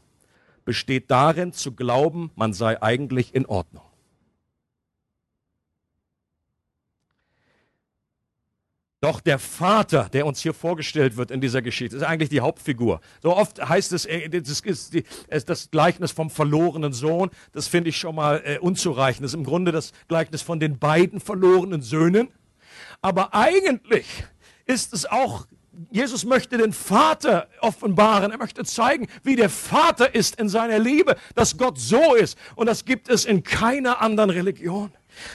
besteht 0.66 1.10
darin 1.12 1.54
zu 1.54 1.74
glauben, 1.74 2.32
man 2.36 2.54
sei 2.54 2.82
eigentlich 2.82 3.34
in 3.34 3.46
Ordnung. 3.46 3.84
Doch 9.02 9.20
der 9.20 9.40
Vater, 9.40 10.10
der 10.14 10.28
uns 10.28 10.42
hier 10.42 10.54
vorgestellt 10.54 11.18
wird 11.18 11.32
in 11.32 11.42
dieser 11.42 11.64
Geschichte, 11.64 11.96
ist 11.98 12.04
eigentlich 12.04 12.30
die 12.30 12.42
Hauptfigur. 12.42 13.02
So 13.24 13.36
oft 13.36 13.68
heißt 13.68 13.94
es, 13.94 14.06
äh, 14.06 14.30
das 14.30 14.62
ist 14.62 15.50
das 15.50 15.72
Gleichnis 15.72 16.12
vom 16.12 16.30
verlorenen 16.30 16.94
Sohn. 16.94 17.32
Das 17.52 17.68
finde 17.68 17.90
ich 17.90 17.98
schon 17.98 18.14
mal 18.14 18.44
äh, 18.46 18.60
unzureichend. 18.60 19.24
Das 19.24 19.32
ist 19.32 19.38
im 19.38 19.44
Grunde 19.44 19.72
das 19.72 19.92
Gleichnis 20.08 20.44
von 20.44 20.60
den 20.60 20.78
beiden 20.78 21.20
verlorenen 21.20 21.82
Söhnen. 21.82 22.30
Aber 23.02 23.34
eigentlich 23.34 24.06
ist 24.68 24.94
es 24.94 25.08
auch 25.08 25.48
Jesus 25.90 26.26
möchte 26.26 26.58
den 26.58 26.74
Vater 26.74 27.48
offenbaren. 27.62 28.32
Er 28.32 28.38
möchte 28.38 28.66
zeigen, 28.66 29.08
wie 29.24 29.36
der 29.36 29.50
Vater 29.50 30.14
ist 30.14 30.36
in 30.36 30.50
seiner 30.50 30.80
Liebe, 30.80 31.16
dass 31.34 31.58
Gott 31.58 31.80
so 31.80 32.16
ist. 32.16 32.38
Und 32.56 32.68
das 32.68 32.84
gibt 32.84 33.10
es 33.10 33.26
in 33.26 33.44
keiner 33.44 34.02
anderen 34.02 34.30
Religion. 34.30 34.92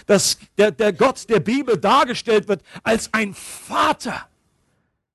Dass 0.07 0.39
der, 0.59 0.71
der 0.71 0.93
Gott 0.93 1.29
der 1.29 1.41
Bibel 1.41 1.79
dargestellt 1.79 2.49
wird 2.49 2.63
als 2.83 3.13
ein 3.13 3.35
Vater. 3.35 4.29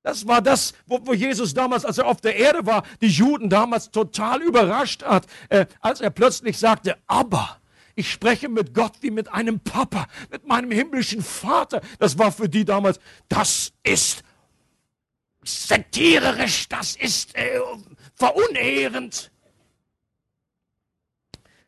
Das 0.04 0.28
war 0.28 0.42
das, 0.42 0.74
wo, 0.88 1.00
wo, 1.04 1.14
Jesus 1.14 1.54
damals, 1.54 1.86
als 1.86 2.00
er 2.00 2.08
auf 2.08 2.22
der 2.22 2.36
Erde 2.36 2.66
war, 2.66 2.84
die 3.02 3.08
Juden 3.08 3.50
damals 3.50 3.92
total 3.92 4.42
überrascht 4.42 5.04
hat, 5.04 5.28
äh, 5.50 5.68
als 5.80 6.02
er 6.02 6.10
plötzlich 6.10 6.58
sagte, 6.58 6.98
aber 7.06 7.58
ich 7.96 8.12
spreche 8.12 8.50
mit 8.50 8.74
Gott 8.74 8.94
wie 9.02 9.12
mit 9.12 9.32
einem 9.32 9.60
Papa, 9.60 10.08
mit 10.32 10.48
meinem 10.48 10.72
himmlischen 10.72 11.22
Vater. 11.22 11.82
Das 12.00 12.18
war 12.18 12.32
für 12.32 12.50
die 12.50 12.66
damals, 12.66 13.00
das 13.30 13.74
ist 13.84 14.24
satirisch, 15.44 16.68
das 16.70 16.96
ist 16.96 17.36
äh, 17.36 17.60
verunehrend. 18.16 19.32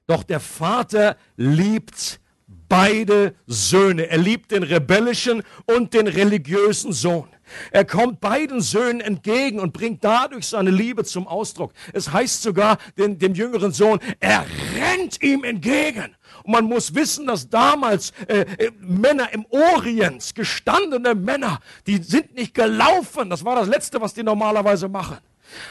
Doch 0.07 0.23
der 0.23 0.39
Vater 0.39 1.17
liebt 1.37 2.19
beide 2.67 3.35
Söhne. 3.47 4.09
Er 4.09 4.17
liebt 4.17 4.51
den 4.51 4.63
rebellischen 4.63 5.43
und 5.65 5.93
den 5.93 6.07
religiösen 6.07 6.91
Sohn. 6.91 7.29
Er 7.71 7.85
kommt 7.85 8.19
beiden 8.19 8.61
Söhnen 8.61 9.01
entgegen 9.01 9.59
und 9.59 9.73
bringt 9.73 10.03
dadurch 10.03 10.47
seine 10.47 10.71
Liebe 10.71 11.03
zum 11.03 11.27
Ausdruck. 11.27 11.73
Es 11.93 12.11
heißt 12.11 12.41
sogar 12.41 12.77
den, 12.97 13.19
dem 13.19 13.33
jüngeren 13.33 13.71
Sohn, 13.71 13.99
er 14.19 14.45
rennt 14.75 15.21
ihm 15.21 15.43
entgegen 15.43 16.15
und 16.43 16.51
man 16.51 16.65
muss 16.65 16.93
wissen, 16.93 17.27
dass 17.27 17.49
damals 17.49 18.11
äh, 18.27 18.41
äh, 18.41 18.71
Männer 18.79 19.33
im 19.33 19.45
Orient, 19.49 20.35
gestandene 20.35 21.15
Männer, 21.15 21.59
die 21.87 21.97
sind 21.97 22.35
nicht 22.35 22.53
gelaufen. 22.53 23.29
Das 23.29 23.43
war 23.43 23.55
das 23.55 23.67
Letzte, 23.67 23.99
was 24.01 24.13
die 24.13 24.23
normalerweise 24.23 24.87
machen. 24.87 25.17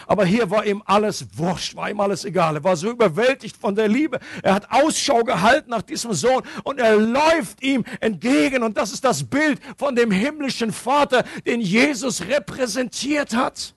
Aber 0.07 0.25
hier 0.25 0.49
war 0.51 0.65
ihm 0.65 0.83
alles 0.87 1.27
wurscht, 1.35 1.75
war 1.75 1.91
ihm 1.91 2.01
alles 2.01 2.25
egal. 2.25 2.57
Er 2.57 2.65
war 2.65 2.77
so 2.77 2.91
überwältigt 2.91 3.57
von 3.57 3.75
der 3.75 3.89
Liebe. 3.89 4.21
Er 4.43 4.55
hat 4.55 4.71
Ausschau 4.71 5.25
gehalten 5.25 5.71
nach 5.71 5.83
diesem 5.83 6.13
Sohn 6.13 6.43
und 6.65 6.79
er 6.79 6.97
läuft 6.97 7.63
ihm 7.63 7.85
entgegen. 8.01 8.63
Und 8.63 8.77
das 8.77 8.93
ist 8.93 9.05
das 9.05 9.25
Bild 9.25 9.61
von 9.77 9.97
dem 9.97 10.11
himmlischen 10.11 10.73
Vater, 10.73 11.25
den 11.47 11.61
Jesus 11.61 12.23
repräsentiert 12.23 13.35
hat. 13.35 13.75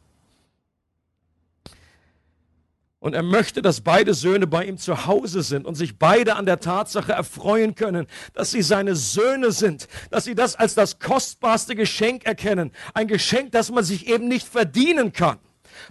Und 3.05 3.13
er 3.13 3.21
möchte, 3.21 3.61
dass 3.61 3.81
beide 3.81 4.15
Söhne 4.15 4.47
bei 4.47 4.65
ihm 4.65 4.79
zu 4.79 5.05
Hause 5.05 5.43
sind 5.43 5.67
und 5.67 5.75
sich 5.75 5.99
beide 5.99 6.37
an 6.37 6.47
der 6.47 6.59
Tatsache 6.59 7.11
erfreuen 7.11 7.75
können, 7.75 8.07
dass 8.33 8.49
sie 8.49 8.63
seine 8.63 8.95
Söhne 8.95 9.51
sind, 9.51 9.87
dass 10.09 10.23
sie 10.23 10.33
das 10.33 10.55
als 10.55 10.73
das 10.73 10.97
kostbarste 10.97 11.75
Geschenk 11.75 12.25
erkennen. 12.25 12.71
Ein 12.95 13.07
Geschenk, 13.07 13.51
das 13.51 13.69
man 13.69 13.83
sich 13.83 14.07
eben 14.07 14.27
nicht 14.27 14.47
verdienen 14.47 15.13
kann. 15.13 15.37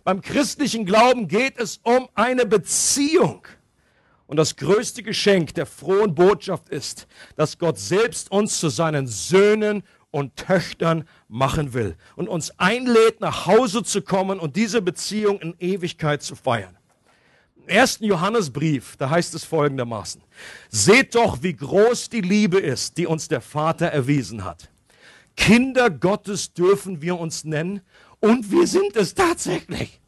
Beim 0.03 0.23
christlichen 0.23 0.87
Glauben 0.87 1.29
geht 1.29 1.57
es 1.57 1.79
um 1.85 2.09
eine 2.17 2.47
Beziehung. 2.47 3.47
Und 4.27 4.37
das 4.37 4.57
größte 4.57 5.05
Geschenk 5.05 5.55
der 5.55 5.67
frohen 5.67 6.17
Botschaft 6.17 6.69
ist, 6.69 7.07
dass 7.37 7.61
Gott 7.61 7.79
selbst 7.79 8.33
uns 8.33 8.59
zu 8.59 8.71
seinen 8.71 9.07
Söhnen 9.07 9.85
und 10.11 10.35
Töchtern 10.35 11.07
machen 11.29 11.75
will 11.75 11.95
und 12.17 12.29
uns 12.29 12.59
einlädt, 12.59 13.21
nach 13.21 13.47
Hause 13.47 13.85
zu 13.85 14.03
kommen 14.03 14.41
und 14.41 14.57
diese 14.57 14.83
Beziehung 14.83 15.39
in 15.39 15.55
Ewigkeit 15.61 16.21
zu 16.21 16.35
feiern 16.35 16.77
ersten 17.69 18.05
Johannesbrief, 18.05 18.97
da 18.97 19.11
heißt 19.11 19.35
es 19.35 19.45
folgendermaßen, 19.45 20.23
seht 20.69 21.15
doch, 21.15 21.43
wie 21.43 21.55
groß 21.55 22.09
die 22.09 22.21
Liebe 22.21 22.59
ist, 22.59 22.99
die 22.99 23.07
uns 23.07 23.29
der 23.29 23.41
Vater 23.41 23.87
erwiesen 23.87 24.45
hat. 24.45 24.71
Kinder 25.37 25.91
Gottes 25.91 26.53
dürfen 26.53 27.03
wir 27.03 27.19
uns 27.19 27.45
nennen 27.45 27.81
und 28.21 28.51
wir 28.51 28.67
sind 28.67 28.97
es 28.97 29.15
tatsächlich. 29.15 30.01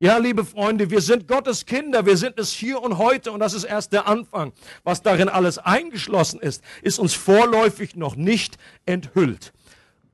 Ja, 0.00 0.18
liebe 0.18 0.44
Freunde, 0.44 0.90
wir 0.90 1.00
sind 1.00 1.26
Gottes 1.26 1.66
Kinder, 1.66 2.06
wir 2.06 2.16
sind 2.16 2.38
es 2.38 2.52
hier 2.52 2.80
und 2.80 2.98
heute 2.98 3.32
und 3.32 3.40
das 3.40 3.52
ist 3.52 3.64
erst 3.64 3.92
der 3.92 4.06
Anfang. 4.06 4.52
Was 4.84 5.02
darin 5.02 5.28
alles 5.28 5.58
eingeschlossen 5.58 6.38
ist, 6.38 6.62
ist 6.82 7.00
uns 7.00 7.14
vorläufig 7.14 7.96
noch 7.96 8.14
nicht 8.14 8.58
enthüllt. 8.86 9.52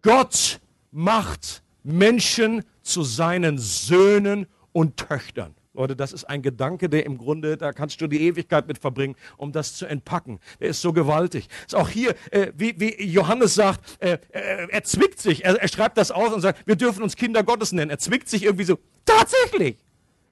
Gott 0.01 0.61
macht 0.91 1.63
Menschen 1.83 2.65
zu 2.83 3.03
seinen 3.03 3.59
Söhnen 3.59 4.47
und 4.73 4.97
Töchtern. 4.97 5.55
Leute, 5.75 5.97
das 5.97 6.13
ist 6.13 6.25
ein 6.25 6.41
Gedanke, 6.41 6.89
der 6.89 7.05
im 7.05 7.19
Grunde, 7.19 7.57
da 7.57 7.73
kannst 7.73 8.01
du 8.01 8.07
die 8.07 8.23
Ewigkeit 8.23 8.69
mit 8.69 8.79
verbringen, 8.79 9.17
um 9.37 9.51
das 9.51 9.75
zu 9.75 9.87
entpacken. 9.87 10.39
Der 10.61 10.69
ist 10.69 10.81
so 10.81 10.93
gewaltig. 10.93 11.49
Ist 11.67 11.75
auch 11.75 11.89
hier, 11.89 12.15
äh, 12.31 12.53
wie, 12.57 12.79
wie 12.79 13.05
Johannes 13.05 13.55
sagt, 13.55 13.81
äh, 14.01 14.19
äh, 14.31 14.69
er 14.71 14.85
zwickt 14.85 15.21
sich, 15.21 15.45
er, 15.45 15.61
er 15.61 15.69
schreibt 15.69 15.99
das 15.99 16.13
aus 16.13 16.33
und 16.33 16.41
sagt, 16.41 16.67
wir 16.67 16.77
dürfen 16.77 17.03
uns 17.03 17.17
Kinder 17.17 17.43
Gottes 17.43 17.73
nennen. 17.73 17.91
Er 17.91 17.99
zwickt 17.99 18.29
sich 18.29 18.45
irgendwie 18.45 18.65
so, 18.65 18.79
tatsächlich. 19.05 19.77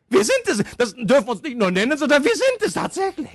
Wir 0.08 0.24
sind 0.24 0.42
es. 0.46 0.62
Das 0.76 0.94
dürfen 0.94 1.26
wir 1.26 1.32
uns 1.32 1.42
nicht 1.42 1.56
nur 1.56 1.70
nennen, 1.70 1.98
sondern 1.98 2.22
wir 2.22 2.34
sind 2.34 2.66
es 2.66 2.74
tatsächlich. 2.74 3.30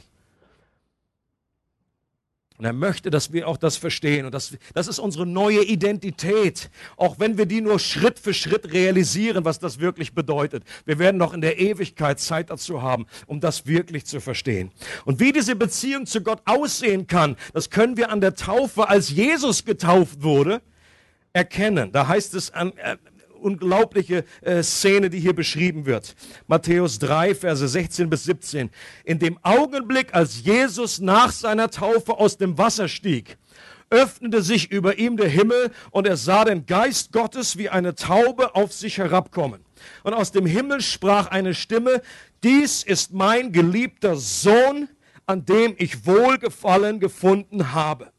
Und 2.57 2.65
er 2.65 2.73
möchte, 2.73 3.11
dass 3.11 3.31
wir 3.31 3.47
auch 3.47 3.57
das 3.57 3.77
verstehen. 3.77 4.25
Und 4.25 4.33
das, 4.33 4.57
das 4.73 4.87
ist 4.87 4.97
unsere 4.97 5.27
neue 5.27 5.63
Identität. 5.63 6.71
Auch 6.95 7.19
wenn 7.19 7.37
wir 7.37 7.45
die 7.45 7.61
nur 7.61 7.77
Schritt 7.77 8.17
für 8.17 8.33
Schritt 8.33 8.73
realisieren, 8.73 9.45
was 9.45 9.59
das 9.59 9.79
wirklich 9.79 10.15
bedeutet. 10.15 10.63
Wir 10.85 10.97
werden 10.97 11.17
noch 11.17 11.33
in 11.33 11.41
der 11.41 11.59
Ewigkeit 11.59 12.19
Zeit 12.19 12.49
dazu 12.49 12.81
haben, 12.81 13.05
um 13.27 13.39
das 13.39 13.67
wirklich 13.67 14.05
zu 14.07 14.19
verstehen. 14.19 14.71
Und 15.05 15.19
wie 15.19 15.31
diese 15.31 15.55
Beziehung 15.55 16.07
zu 16.07 16.21
Gott 16.21 16.41
aussehen 16.45 17.05
kann, 17.05 17.35
das 17.53 17.69
können 17.69 17.95
wir 17.95 18.09
an 18.09 18.21
der 18.21 18.33
Taufe, 18.33 18.89
als 18.89 19.11
Jesus 19.11 19.63
getauft 19.63 20.23
wurde, 20.23 20.63
erkennen. 21.33 21.91
Da 21.91 22.07
heißt 22.07 22.33
es 22.33 22.51
an, 22.51 22.73
äh, 22.77 22.97
unglaubliche 23.37 24.25
äh, 24.41 24.63
Szene, 24.63 25.09
die 25.09 25.19
hier 25.19 25.33
beschrieben 25.33 25.85
wird. 25.85 26.15
Matthäus 26.47 26.99
3, 26.99 27.35
Verse 27.35 27.67
16 27.67 28.09
bis 28.09 28.23
17. 28.25 28.69
In 29.03 29.19
dem 29.19 29.39
Augenblick, 29.43 30.13
als 30.13 30.43
Jesus 30.43 30.99
nach 30.99 31.31
seiner 31.31 31.69
Taufe 31.69 32.17
aus 32.17 32.37
dem 32.37 32.57
Wasser 32.57 32.87
stieg, 32.87 33.37
öffnete 33.89 34.41
sich 34.41 34.71
über 34.71 34.97
ihm 34.97 35.17
der 35.17 35.29
Himmel 35.29 35.71
und 35.91 36.07
er 36.07 36.17
sah 36.17 36.45
den 36.45 36.65
Geist 36.65 37.11
Gottes 37.11 37.57
wie 37.57 37.69
eine 37.69 37.95
Taube 37.95 38.55
auf 38.55 38.73
sich 38.73 38.97
herabkommen. 38.97 39.61
Und 40.03 40.13
aus 40.13 40.31
dem 40.31 40.45
Himmel 40.45 40.81
sprach 40.81 41.27
eine 41.27 41.53
Stimme, 41.53 42.01
dies 42.43 42.83
ist 42.83 43.13
mein 43.13 43.51
geliebter 43.51 44.15
Sohn, 44.15 44.89
an 45.25 45.45
dem 45.45 45.75
ich 45.77 46.05
Wohlgefallen 46.05 46.99
gefunden 46.99 47.73
habe. 47.73 48.11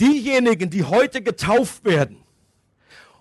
Diejenigen, 0.00 0.70
die 0.70 0.84
heute 0.84 1.22
getauft 1.22 1.84
werden, 1.84 2.18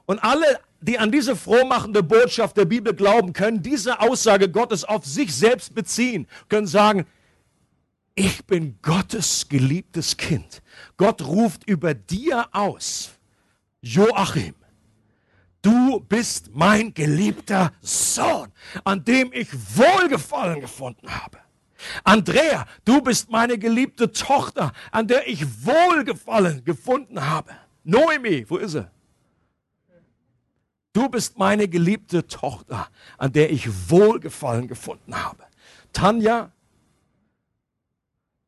und 0.08 0.24
alle, 0.24 0.60
die 0.80 0.98
an 0.98 1.12
diese 1.12 1.36
frohmachende 1.36 2.02
Botschaft 2.02 2.58
der 2.58 2.66
Bibel 2.66 2.94
glauben, 2.94 3.34
können 3.34 3.62
diese 3.62 4.00
Aussage 4.00 4.50
Gottes 4.50 4.84
auf 4.86 5.06
sich 5.06 5.36
selbst 5.36 5.76
beziehen, 5.76 6.28
können 6.48 6.66
sagen, 6.66 7.06
ich 8.16 8.46
bin 8.46 8.80
Gottes 8.82 9.48
geliebtes 9.48 10.18
Kind. 10.18 10.64
Gott 10.96 11.22
ruft 11.22 11.70
über 11.70 11.94
dir 11.94 12.48
aus, 12.54 13.12
Joachim, 13.82 14.56
du 15.62 16.00
bist 16.00 16.52
mein 16.54 16.94
geliebter 16.94 17.74
Sohn, 17.82 18.52
an 18.86 19.04
dem 19.04 19.32
ich 19.34 19.50
Wohlgefallen 19.54 20.62
gefunden 20.62 21.14
habe. 21.14 21.38
Andrea, 22.06 22.66
du 22.86 23.02
bist 23.02 23.30
meine 23.30 23.58
geliebte 23.58 24.12
Tochter, 24.12 24.72
an 24.90 25.08
der 25.08 25.28
ich 25.28 25.44
Wohlgefallen 25.66 26.64
gefunden 26.64 27.30
habe. 27.30 27.52
Noemi, 27.84 28.46
wo 28.48 28.58
ist 28.58 28.76
er? 28.76 28.92
Du 30.98 31.08
bist 31.10 31.38
meine 31.38 31.68
geliebte 31.68 32.26
Tochter, 32.26 32.88
an 33.20 33.32
der 33.32 33.52
ich 33.52 33.70
Wohlgefallen 33.88 34.68
gefunden 34.68 35.16
habe. 35.16 35.44
Tanja, 35.94 36.52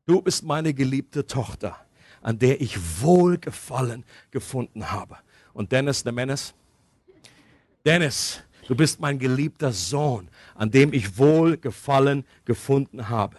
du 0.07 0.19
bist 0.23 0.43
meine 0.43 0.73
geliebte 0.73 1.27
Tochter, 1.27 1.75
an 2.23 2.39
der 2.39 2.59
ich 2.59 3.03
Wohlgefallen 3.03 4.03
gefunden 4.31 4.91
habe. 4.91 5.17
Und 5.53 5.71
Dennis, 5.71 6.01
der 6.01 6.11
Menace, 6.11 6.55
Dennis, 7.85 8.41
du 8.67 8.73
bist 8.73 8.99
mein 8.99 9.19
geliebter 9.19 9.71
Sohn, 9.71 10.27
an 10.55 10.71
dem 10.71 10.91
ich 10.91 11.19
Wohlgefallen 11.19 12.25
gefunden 12.45 13.09
habe. 13.09 13.37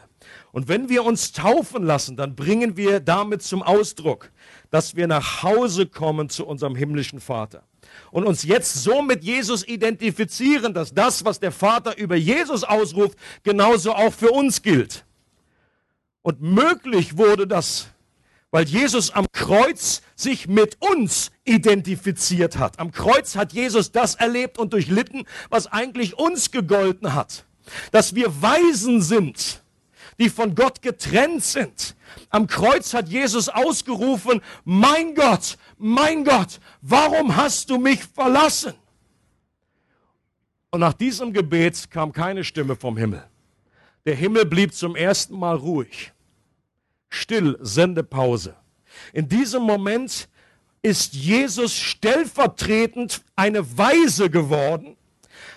Und 0.53 0.69
wenn 0.69 0.89
wir 0.89 1.05
uns 1.05 1.33
taufen 1.33 1.83
lassen, 1.83 2.17
dann 2.17 2.37
bringen 2.37 2.77
wir 2.77 3.01
damit 3.01 3.43
zum 3.43 3.65
Ausdruck, 3.65 4.31
dass 4.71 4.95
wir 4.95 5.09
nach 5.09 5.43
Hause 5.43 5.87
kommen 5.89 6.29
zu 6.29 6.47
unserem 6.47 6.77
himmlischen 6.77 7.19
Vater 7.19 7.65
und 8.11 8.25
uns 8.25 8.43
jetzt 8.43 8.83
so 8.83 9.03
mit 9.03 9.25
Jesus 9.25 9.67
identifizieren, 9.67 10.75
dass 10.75 10.95
das, 10.95 11.25
was 11.25 11.41
der 11.41 11.53
Vater 11.53 11.97
über 11.99 12.17
Jesus 12.17 12.65
ausruft, 12.65 13.19
genauso 13.43 13.93
auch 13.95 14.13
für 14.13 14.31
uns 14.31 14.63
gilt. 14.63 15.05
Und 16.23 16.43
möglich 16.43 17.17
wurde 17.17 17.47
das, 17.47 17.89
weil 18.51 18.65
Jesus 18.65 19.11
am 19.11 19.27
Kreuz 19.33 20.03
sich 20.17 20.49
mit 20.49 20.77
uns 20.81 21.31
identifiziert 21.45 22.59
hat. 22.59 22.79
Am 22.79 22.91
Kreuz 22.93 23.37
hat 23.37 23.53
Jesus 23.53 23.93
das 23.93 24.17
erlebt 24.17 24.59
und 24.59 24.73
durchlitten, 24.73 25.25
was 25.49 25.67
eigentlich 25.67 26.19
uns 26.19 26.51
gegolten 26.51 27.15
hat. 27.15 27.45
Dass 27.93 28.15
wir 28.15 28.43
Weisen 28.43 29.01
sind, 29.01 29.63
die 30.19 30.29
von 30.29 30.55
Gott 30.55 30.83
getrennt 30.83 31.45
sind. 31.45 31.97
Am 32.31 32.47
Kreuz 32.47 32.95
hat 32.95 33.09
Jesus 33.09 33.49
ausgerufen, 33.49 34.41
mein 34.65 35.15
Gott, 35.15 35.57
mein 35.79 36.25
Gott, 36.25 36.61
warum 36.83 37.37
hast 37.37 37.71
du 37.71 37.79
mich 37.79 38.05
verlassen? 38.05 38.75
Und 40.71 40.81
nach 40.81 40.93
diesem 40.93 41.33
Gebet 41.33 41.91
kam 41.91 42.13
keine 42.13 42.45
Stimme 42.45 42.77
vom 42.77 42.97
Himmel. 42.97 43.25
Der 44.07 44.15
Himmel 44.15 44.47
blieb 44.47 44.73
zum 44.73 44.97
ersten 44.97 45.39
Mal 45.39 45.57
ruhig. 45.57 46.13
Still, 47.09 47.59
Sendepause. 47.61 48.55
In 49.13 49.29
diesem 49.29 49.63
Moment 49.63 50.29
ist 50.83 51.13
Jesus 51.15 51.75
stellvertretend 51.77 53.23
eine 53.37 53.77
Weise 53.77 54.31
geworden, 54.31 54.97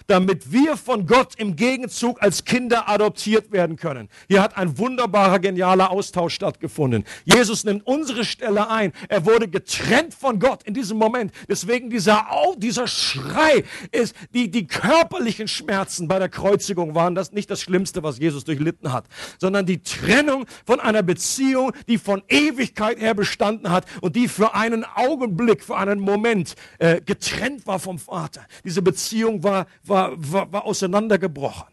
damit 0.08 0.52
wir 0.52 0.78
von 0.78 1.06
Gott 1.06 1.36
im 1.38 1.56
Gegenzug 1.56 2.22
als 2.22 2.46
Kinder 2.46 2.90
adoptiert 2.90 3.52
werden 3.52 3.76
können. 3.76 4.10
Hier 4.28 4.42
hat 4.42 4.58
ein 4.58 4.78
wunderbarer, 4.78 5.40
genialer 5.40 5.92
Austausch 5.92 6.34
stattgefunden. 6.34 7.06
Jesus 7.26 7.64
nimmt 7.64 7.86
unsere 7.86 8.26
Stelle 8.26 8.70
ein. 8.70 8.94
Er 9.10 9.26
wurde 9.26 9.48
getrennt 9.48 10.14
von 10.14 10.40
Gott 10.40 10.64
in 10.64 10.74
diesem 10.74 10.98
Moment. 10.98 11.32
Deswegen 11.48 11.90
dieser, 11.90 12.28
oh, 12.32 12.56
dieser 12.58 12.88
Schrei 12.88 13.64
ist, 13.92 14.16
die, 14.34 14.50
die 14.50 14.68
körperlichen 14.68 15.48
Schmerzen 15.48 16.08
bei 16.08 16.20
der 16.20 16.30
Kreuzigung 16.30 16.96
waren 16.96 17.16
das 17.16 17.32
nicht 17.32 17.50
das 17.50 17.62
Schlimmste, 17.62 18.04
was 18.04 18.20
Jesus 18.20 18.44
durchlitten 18.44 18.92
hat, 18.92 19.06
sondern 19.40 19.66
die 19.66 19.82
Trennung 19.82 20.46
von 20.66 20.80
einer 20.80 21.04
Beziehung, 21.04 21.72
die 21.88 21.98
von 21.98 22.24
Ewigkeit 22.28 23.00
her 23.00 23.14
bestanden 23.14 23.72
hat 23.72 23.86
und 24.02 24.16
die 24.16 24.28
für 24.28 24.54
einen 24.56 24.86
Augenblick, 24.96 25.64
für 25.64 25.78
einen 25.78 26.00
Moment 26.00 26.56
äh, 26.80 27.02
getrennt 27.02 27.66
war 27.68 27.80
vom 27.80 28.00
Vater. 28.00 28.42
Diese 28.64 28.82
Beziehung 28.82 29.44
war, 29.44 29.68
war 29.84 29.93
war, 29.94 30.12
war, 30.18 30.52
war 30.52 30.66
auseinandergebrochen. 30.66 31.68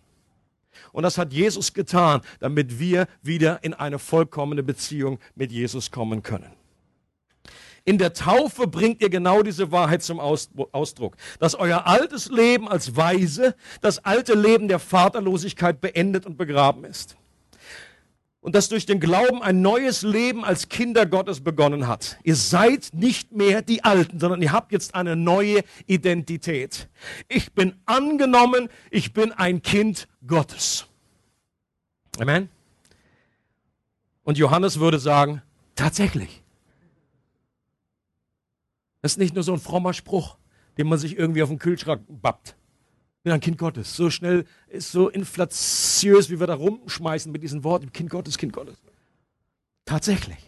Und 0.93 1.03
das 1.03 1.19
hat 1.19 1.33
Jesus 1.33 1.73
getan, 1.73 2.21
damit 2.39 2.79
wir 2.79 3.07
wieder 3.23 3.65
in 3.65 3.75
eine 3.75 3.99
vollkommene 3.99 4.63
Beziehung 4.63 5.19
mit 5.35 5.51
Jesus 5.51 5.91
kommen 5.91 6.23
können. 6.23 6.53
In 7.85 7.97
der 7.97 8.13
Taufe 8.13 8.67
bringt 8.67 9.01
ihr 9.01 9.09
genau 9.09 9.43
diese 9.43 9.73
Wahrheit 9.73 10.03
zum 10.03 10.21
Ausdruck, 10.21 11.17
dass 11.39 11.55
euer 11.55 11.87
altes 11.87 12.29
Leben 12.29 12.69
als 12.69 12.95
Weise, 12.95 13.55
das 13.81 14.05
alte 14.05 14.35
Leben 14.35 14.69
der 14.69 14.79
Vaterlosigkeit 14.79 15.81
beendet 15.81 16.27
und 16.27 16.37
begraben 16.37 16.85
ist. 16.85 17.17
Und 18.41 18.55
dass 18.55 18.71
durch 18.71 18.87
den 18.87 19.01
Glauben 19.01 19.43
ein 19.43 19.61
neues 19.61 20.03
Leben 20.03 20.45
als 20.45 20.71
Kinder 20.71 21.05
Gottes 21.05 21.41
begonnen 21.41 21.87
hat. 21.87 22.19
Ihr 22.23 22.37
seid 22.37 22.91
nicht 22.95 23.33
mehr 23.33 23.61
die 23.61 23.85
Alten, 23.85 24.19
sondern 24.19 24.41
ihr 24.41 24.53
habt 24.53 24.73
jetzt 24.73 24.95
eine 24.95 25.15
neue 25.15 25.63
Identität. 25.87 26.89
Ich 27.29 27.53
bin 27.53 27.75
angenommen, 27.85 28.71
ich 28.91 29.13
bin 29.13 29.33
ein 29.33 29.61
Kind 29.61 30.09
Gottes. 30.27 30.87
Amen. 32.19 32.49
Und 34.23 34.39
Johannes 34.39 34.81
würde 34.81 34.99
sagen, 34.99 35.43
tatsächlich. 35.75 36.43
Das 39.03 39.13
ist 39.13 39.19
nicht 39.19 39.35
nur 39.35 39.45
so 39.45 39.53
ein 39.53 39.61
frommer 39.61 39.93
Spruch, 39.93 40.37
den 40.79 40.89
man 40.89 40.99
sich 40.99 41.19
irgendwie 41.19 41.43
auf 41.43 41.49
den 41.49 41.59
Kühlschrank 41.59 42.05
bappt. 42.09 42.55
Bin 43.23 43.33
ein 43.33 43.41
Kind 43.41 43.59
Gottes. 43.59 43.95
So 43.95 44.11
schnell 44.11 44.47
ist 44.69 44.93
so 44.93 45.09
inflatiös, 45.09 46.31
wie 46.31 46.41
wir 46.41 46.47
da 46.47 46.55
rumschmeißen 46.55 47.31
mit 47.31 47.43
diesen 47.43 47.65
Worten. 47.65 47.93
Kind 47.93 48.11
Gottes, 48.11 48.39
Kind 48.39 48.53
Gottes. 48.53 48.79
Tatsächlich. 49.85 50.39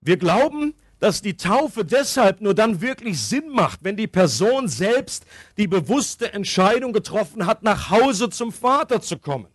Wir 0.00 0.16
glauben, 0.16 0.74
dass 0.98 1.22
die 1.22 1.36
Taufe 1.36 1.84
deshalb 1.84 2.40
nur 2.40 2.54
dann 2.54 2.80
wirklich 2.80 3.20
Sinn 3.20 3.48
macht, 3.48 3.80
wenn 3.82 3.96
die 3.96 4.06
Person 4.06 4.68
selbst 4.68 5.24
die 5.56 5.66
bewusste 5.66 6.32
Entscheidung 6.32 6.92
getroffen 6.92 7.46
hat, 7.46 7.62
nach 7.62 7.90
Hause 7.90 8.30
zum 8.30 8.52
Vater 8.52 9.00
zu 9.00 9.18
kommen. 9.18 9.46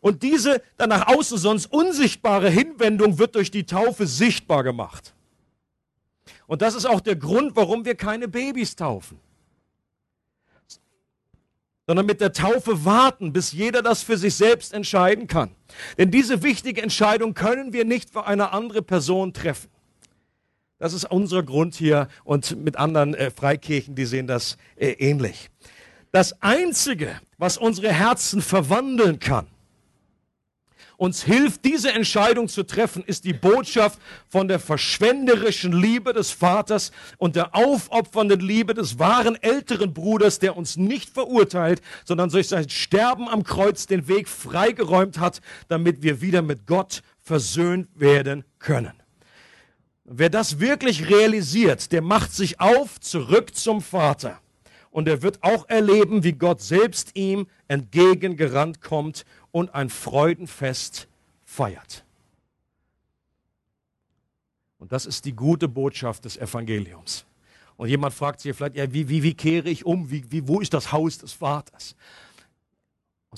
Und 0.00 0.22
diese 0.22 0.62
dann 0.76 0.90
nach 0.90 1.08
außen 1.08 1.38
sonst 1.38 1.66
unsichtbare 1.72 2.50
Hinwendung 2.50 3.18
wird 3.18 3.34
durch 3.34 3.50
die 3.50 3.64
Taufe 3.64 4.06
sichtbar 4.06 4.62
gemacht. 4.62 5.14
Und 6.46 6.62
das 6.62 6.74
ist 6.74 6.86
auch 6.86 7.00
der 7.00 7.16
Grund, 7.16 7.56
warum 7.56 7.84
wir 7.84 7.94
keine 7.94 8.28
Babys 8.28 8.76
taufen. 8.76 9.18
Sondern 11.88 12.06
mit 12.06 12.20
der 12.20 12.32
Taufe 12.32 12.84
warten, 12.84 13.32
bis 13.32 13.50
jeder 13.52 13.82
das 13.82 14.02
für 14.02 14.18
sich 14.18 14.34
selbst 14.34 14.74
entscheiden 14.74 15.26
kann. 15.26 15.50
Denn 15.96 16.10
diese 16.10 16.42
wichtige 16.42 16.82
Entscheidung 16.82 17.34
können 17.34 17.72
wir 17.72 17.84
nicht 17.84 18.10
für 18.10 18.26
eine 18.26 18.52
andere 18.52 18.82
Person 18.82 19.32
treffen. 19.32 19.70
Das 20.78 20.92
ist 20.92 21.10
unser 21.10 21.42
Grund 21.42 21.74
hier 21.74 22.08
und 22.24 22.62
mit 22.62 22.76
anderen 22.76 23.14
äh, 23.14 23.30
Freikirchen, 23.30 23.94
die 23.94 24.04
sehen 24.04 24.26
das 24.26 24.58
äh, 24.76 24.90
ähnlich. 24.90 25.50
Das 26.12 26.40
Einzige, 26.42 27.20
was 27.38 27.56
unsere 27.56 27.90
Herzen 27.92 28.42
verwandeln 28.42 29.18
kann, 29.18 29.46
uns 30.98 31.22
hilft, 31.22 31.64
diese 31.64 31.92
Entscheidung 31.92 32.48
zu 32.48 32.64
treffen, 32.64 33.04
ist 33.06 33.24
die 33.24 33.32
Botschaft 33.32 33.98
von 34.28 34.48
der 34.48 34.58
verschwenderischen 34.58 35.72
Liebe 35.72 36.12
des 36.12 36.32
Vaters 36.32 36.90
und 37.16 37.36
der 37.36 37.54
aufopfernden 37.54 38.40
Liebe 38.40 38.74
des 38.74 38.98
wahren 38.98 39.40
älteren 39.40 39.94
Bruders, 39.94 40.40
der 40.40 40.56
uns 40.56 40.76
nicht 40.76 41.08
verurteilt, 41.08 41.80
sondern 42.04 42.28
durch 42.28 42.48
sein 42.48 42.68
Sterben 42.68 43.28
am 43.28 43.44
Kreuz 43.44 43.86
den 43.86 44.08
Weg 44.08 44.28
freigeräumt 44.28 45.18
hat, 45.20 45.40
damit 45.68 46.02
wir 46.02 46.20
wieder 46.20 46.42
mit 46.42 46.66
Gott 46.66 47.02
versöhnt 47.20 47.88
werden 47.94 48.44
können. 48.58 48.92
Wer 50.04 50.30
das 50.30 50.58
wirklich 50.58 51.08
realisiert, 51.08 51.92
der 51.92 52.02
macht 52.02 52.32
sich 52.32 52.60
auf 52.60 52.98
zurück 52.98 53.54
zum 53.54 53.82
Vater. 53.82 54.40
Und 54.98 55.06
er 55.06 55.22
wird 55.22 55.44
auch 55.44 55.68
erleben, 55.68 56.24
wie 56.24 56.32
Gott 56.32 56.60
selbst 56.60 57.14
ihm 57.14 57.46
entgegengerannt 57.68 58.80
kommt 58.80 59.24
und 59.52 59.72
ein 59.72 59.90
Freudenfest 59.90 61.06
feiert. 61.44 62.04
Und 64.80 64.90
das 64.90 65.06
ist 65.06 65.24
die 65.24 65.36
gute 65.36 65.68
Botschaft 65.68 66.24
des 66.24 66.36
Evangeliums. 66.36 67.26
Und 67.76 67.88
jemand 67.88 68.12
fragt 68.12 68.40
sich 68.40 68.56
vielleicht, 68.56 68.74
ja, 68.74 68.92
wie, 68.92 69.08
wie, 69.08 69.22
wie 69.22 69.34
kehre 69.34 69.68
ich 69.68 69.86
um? 69.86 70.10
Wie, 70.10 70.24
wie, 70.32 70.48
wo 70.48 70.58
ist 70.58 70.74
das 70.74 70.90
Haus 70.90 71.18
des 71.18 71.32
Vaters? 71.32 71.94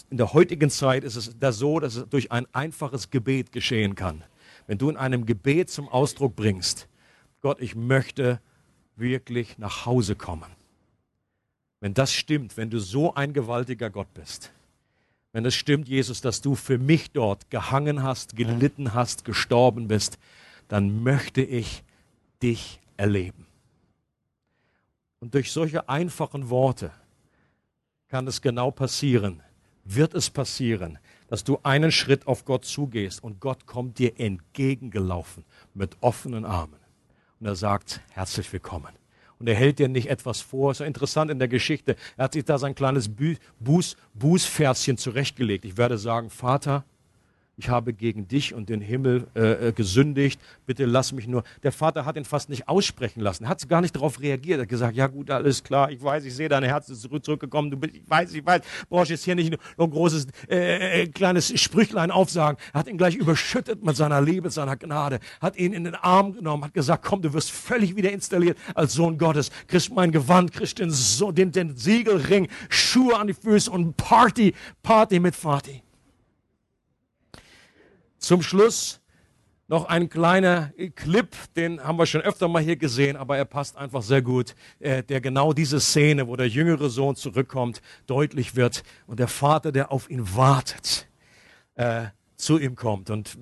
In 0.09 0.17
der 0.17 0.33
heutigen 0.33 0.71
Zeit 0.71 1.05
ist 1.05 1.17
es 1.17 1.39
da 1.39 1.53
so, 1.53 1.79
dass 1.79 1.97
es 1.97 2.09
durch 2.09 2.33
ein 2.33 2.47
einfaches 2.55 3.11
Gebet 3.11 3.53
geschehen 3.53 3.97
kann. 3.97 4.25
Wenn 4.67 4.79
du 4.79 4.89
in 4.89 4.97
einem 4.97 5.27
Gebet 5.27 5.69
zum 5.69 5.91
Ausdruck 5.91 6.37
bringst, 6.37 6.89
Gott, 7.43 7.61
ich 7.61 7.75
möchte 7.75 8.41
wirklich 8.97 9.59
nach 9.59 9.85
Hause 9.85 10.17
kommen. 10.17 10.59
Wenn 11.81 11.95
das 11.95 12.13
stimmt, 12.13 12.57
wenn 12.57 12.71
du 12.71 12.79
so 12.79 13.15
ein 13.15 13.33
gewaltiger 13.33 13.91
Gott 13.91 14.13
bist, 14.15 14.53
wenn 15.33 15.47
es 15.47 15.55
stimmt, 15.55 15.89
Jesus, 15.89 16.21
dass 16.21 16.41
du 16.41 16.55
für 16.55 16.79
mich 16.79 17.13
dort 17.13 17.51
gehangen 17.51 18.03
hast, 18.03 18.37
gelitten 18.37 18.95
hast, 18.95 19.25
gestorben 19.25 19.89
bist, 19.89 20.19
dann 20.69 21.03
möchte 21.03 21.41
ich 21.41 21.83
dich 22.43 22.81
erleben. 22.97 23.47
Und 25.21 25.35
durch 25.35 25.53
solche 25.53 25.89
einfachen 25.89 26.51
Worte 26.51 26.91
kann 28.09 28.27
es 28.27 28.43
genau 28.43 28.71
passieren, 28.71 29.43
wird 29.85 30.15
es 30.15 30.31
passieren, 30.31 30.99
dass 31.29 31.45
du 31.45 31.61
einen 31.63 31.93
Schritt 31.93 32.27
auf 32.27 32.45
Gott 32.45 32.65
zugehst 32.65 33.23
und 33.23 33.41
Gott 33.41 33.67
kommt 33.67 33.99
dir 33.99 34.19
entgegengelaufen 34.19 35.45
mit 35.75 35.97
offenen 36.01 36.45
Armen. 36.45 36.81
Und 37.39 37.47
er 37.47 37.55
sagt, 37.55 38.01
herzlich 38.11 38.53
willkommen 38.53 39.00
und 39.41 39.49
er 39.49 39.55
hält 39.55 39.79
dir 39.79 39.89
nicht 39.89 40.09
etwas 40.09 40.41
vor. 40.41 40.75
So 40.75 40.85
interessant 40.85 41.31
in 41.31 41.39
der 41.39 41.49
Geschichte. 41.49 41.97
Er 42.17 42.25
hat 42.25 42.35
sich 42.35 42.45
da 42.45 42.59
sein 42.59 42.75
kleines 42.75 43.11
Buß, 43.59 43.97
Bußverschen 44.15 44.99
zurechtgelegt. 44.99 45.65
Ich 45.65 45.77
werde 45.77 45.99
sagen, 45.99 46.31
Vater, 46.31 46.85
ich 47.61 47.69
habe 47.69 47.93
gegen 47.93 48.27
dich 48.27 48.55
und 48.55 48.71
den 48.71 48.81
Himmel 48.81 49.27
äh, 49.35 49.69
äh, 49.69 49.73
gesündigt, 49.73 50.41
bitte 50.65 50.87
lass 50.87 51.13
mich 51.13 51.29
nur. 51.29 51.43
Der 51.63 51.73
Vater 51.73 52.07
hat 52.07 52.17
ihn 52.17 52.25
fast 52.25 52.49
nicht 52.49 52.69
aussprechen 52.69 53.21
lassen, 53.21 53.49
hat 53.49 53.69
gar 53.69 53.83
nicht 53.83 53.95
darauf 53.95 54.21
reagiert, 54.21 54.59
er 54.59 54.63
hat 54.63 54.69
gesagt, 54.71 54.97
ja 54.97 55.07
gut, 55.07 55.31
alles 55.31 55.63
klar, 55.63 55.91
ich 55.91 56.03
weiß, 56.03 56.25
ich 56.25 56.35
sehe, 56.35 56.49
dein 56.49 56.63
Herz 56.63 56.89
ist 56.89 57.03
zurückgekommen, 57.03 57.71
du 57.71 57.77
bist, 57.77 57.95
ich 57.95 58.03
weiß, 58.09 58.33
ich 58.33 58.45
weiß, 58.45 58.63
brauchst 58.89 59.11
jetzt 59.11 59.25
hier 59.25 59.35
nicht 59.35 59.51
nur 59.51 59.87
ein 59.87 59.91
großes, 59.91 60.27
äh, 60.49 61.03
äh, 61.03 61.07
kleines 61.09 61.61
Sprüchlein 61.61 62.11
aufsagen. 62.11 62.59
Er 62.73 62.81
hat 62.81 62.89
ihn 62.89 62.97
gleich 62.97 63.17
überschüttet 63.17 63.85
mit 63.85 63.95
seiner 63.95 64.23
Liebe, 64.23 64.49
seiner 64.49 64.77
Gnade, 64.77 65.21
hat 65.43 65.57
ihn 65.59 65.75
in 65.75 65.85
den 65.85 65.95
Arm 65.95 66.33
genommen, 66.33 66.65
hat 66.65 66.73
gesagt, 66.73 67.05
komm, 67.05 67.21
du 67.21 67.35
wirst 67.35 67.51
völlig 67.51 67.95
wieder 67.95 68.11
installiert 68.11 68.57
als 68.75 68.95
Sohn 68.95 69.19
Gottes, 69.19 69.51
kriegst 69.67 69.93
mein 69.93 70.13
Gewand, 70.13 70.53
kriegst 70.53 70.79
den, 70.79 70.95
den, 71.35 71.53
den 71.53 71.77
Siegelring, 71.77 72.49
Schuhe 72.71 73.19
an 73.19 73.27
die 73.27 73.35
Füße 73.35 73.71
und 73.71 73.99
Party, 73.99 74.55
Party 74.83 75.21
mit 75.21 75.37
Vati. 75.37 75.83
Zum 78.21 78.43
Schluss 78.43 79.01
noch 79.67 79.87
ein 79.87 80.11
kleiner 80.11 80.75
Clip, 80.95 81.35
den 81.57 81.83
haben 81.83 81.99
wir 81.99 82.05
schon 82.05 82.21
öfter 82.21 82.49
mal 82.49 82.61
hier 82.61 82.77
gesehen, 82.77 83.17
aber 83.17 83.39
er 83.39 83.47
passt 83.47 83.79
einfach 83.79 84.03
sehr 84.03 84.21
gut, 84.21 84.55
äh, 84.79 85.03
der 85.03 85.23
genau 85.23 85.55
diese 85.55 85.81
Szene, 85.81 86.29
wo 86.29 86.37
der 86.37 86.47
jüngere 86.47 86.91
Sohn 86.91 87.17
zurückkommt, 87.17 87.81
deutlich 88.07 88.57
wird 88.57 88.83
und 89.07 89.21
der 89.21 89.29
Vater, 89.29 89.73
der 89.73 89.91
auf 89.91 90.11
ihn 90.11 90.37
wartet, 90.37 91.09
äh, 91.77 92.09
zu 92.37 92.59
ihm 92.59 92.77
kommt. 92.77 93.09
Und 93.09 93.39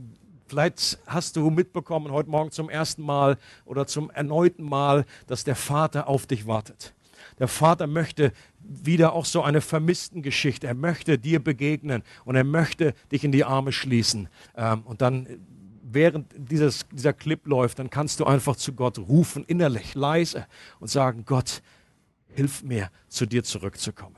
vielleicht 0.46 1.00
hast 1.06 1.34
du 1.34 1.50
mitbekommen 1.50 2.12
heute 2.12 2.30
Morgen 2.30 2.52
zum 2.52 2.70
ersten 2.70 3.02
Mal 3.02 3.36
oder 3.64 3.88
zum 3.88 4.10
erneuten 4.10 4.62
Mal, 4.62 5.06
dass 5.26 5.42
der 5.42 5.56
Vater 5.56 6.06
auf 6.06 6.26
dich 6.26 6.46
wartet. 6.46 6.94
Der 7.40 7.48
Vater 7.48 7.88
möchte 7.88 8.32
wieder 8.68 9.14
auch 9.14 9.24
so 9.24 9.42
eine 9.42 9.60
vermissten 9.60 10.22
Geschichte. 10.22 10.66
Er 10.66 10.74
möchte 10.74 11.18
dir 11.18 11.42
begegnen 11.42 12.02
und 12.24 12.36
er 12.36 12.44
möchte 12.44 12.94
dich 13.10 13.24
in 13.24 13.32
die 13.32 13.44
Arme 13.44 13.72
schließen. 13.72 14.28
Ähm, 14.56 14.82
und 14.82 15.00
dann, 15.00 15.26
während 15.82 16.26
dieses, 16.36 16.86
dieser 16.92 17.14
Clip 17.14 17.46
läuft, 17.46 17.78
dann 17.78 17.88
kannst 17.88 18.20
du 18.20 18.26
einfach 18.26 18.56
zu 18.56 18.74
Gott 18.74 18.98
rufen, 18.98 19.44
innerlich, 19.44 19.94
leise 19.94 20.46
und 20.80 20.88
sagen, 20.88 21.24
Gott, 21.24 21.62
hilf 22.34 22.62
mir, 22.62 22.90
zu 23.08 23.26
dir 23.26 23.42
zurückzukommen. 23.42 24.17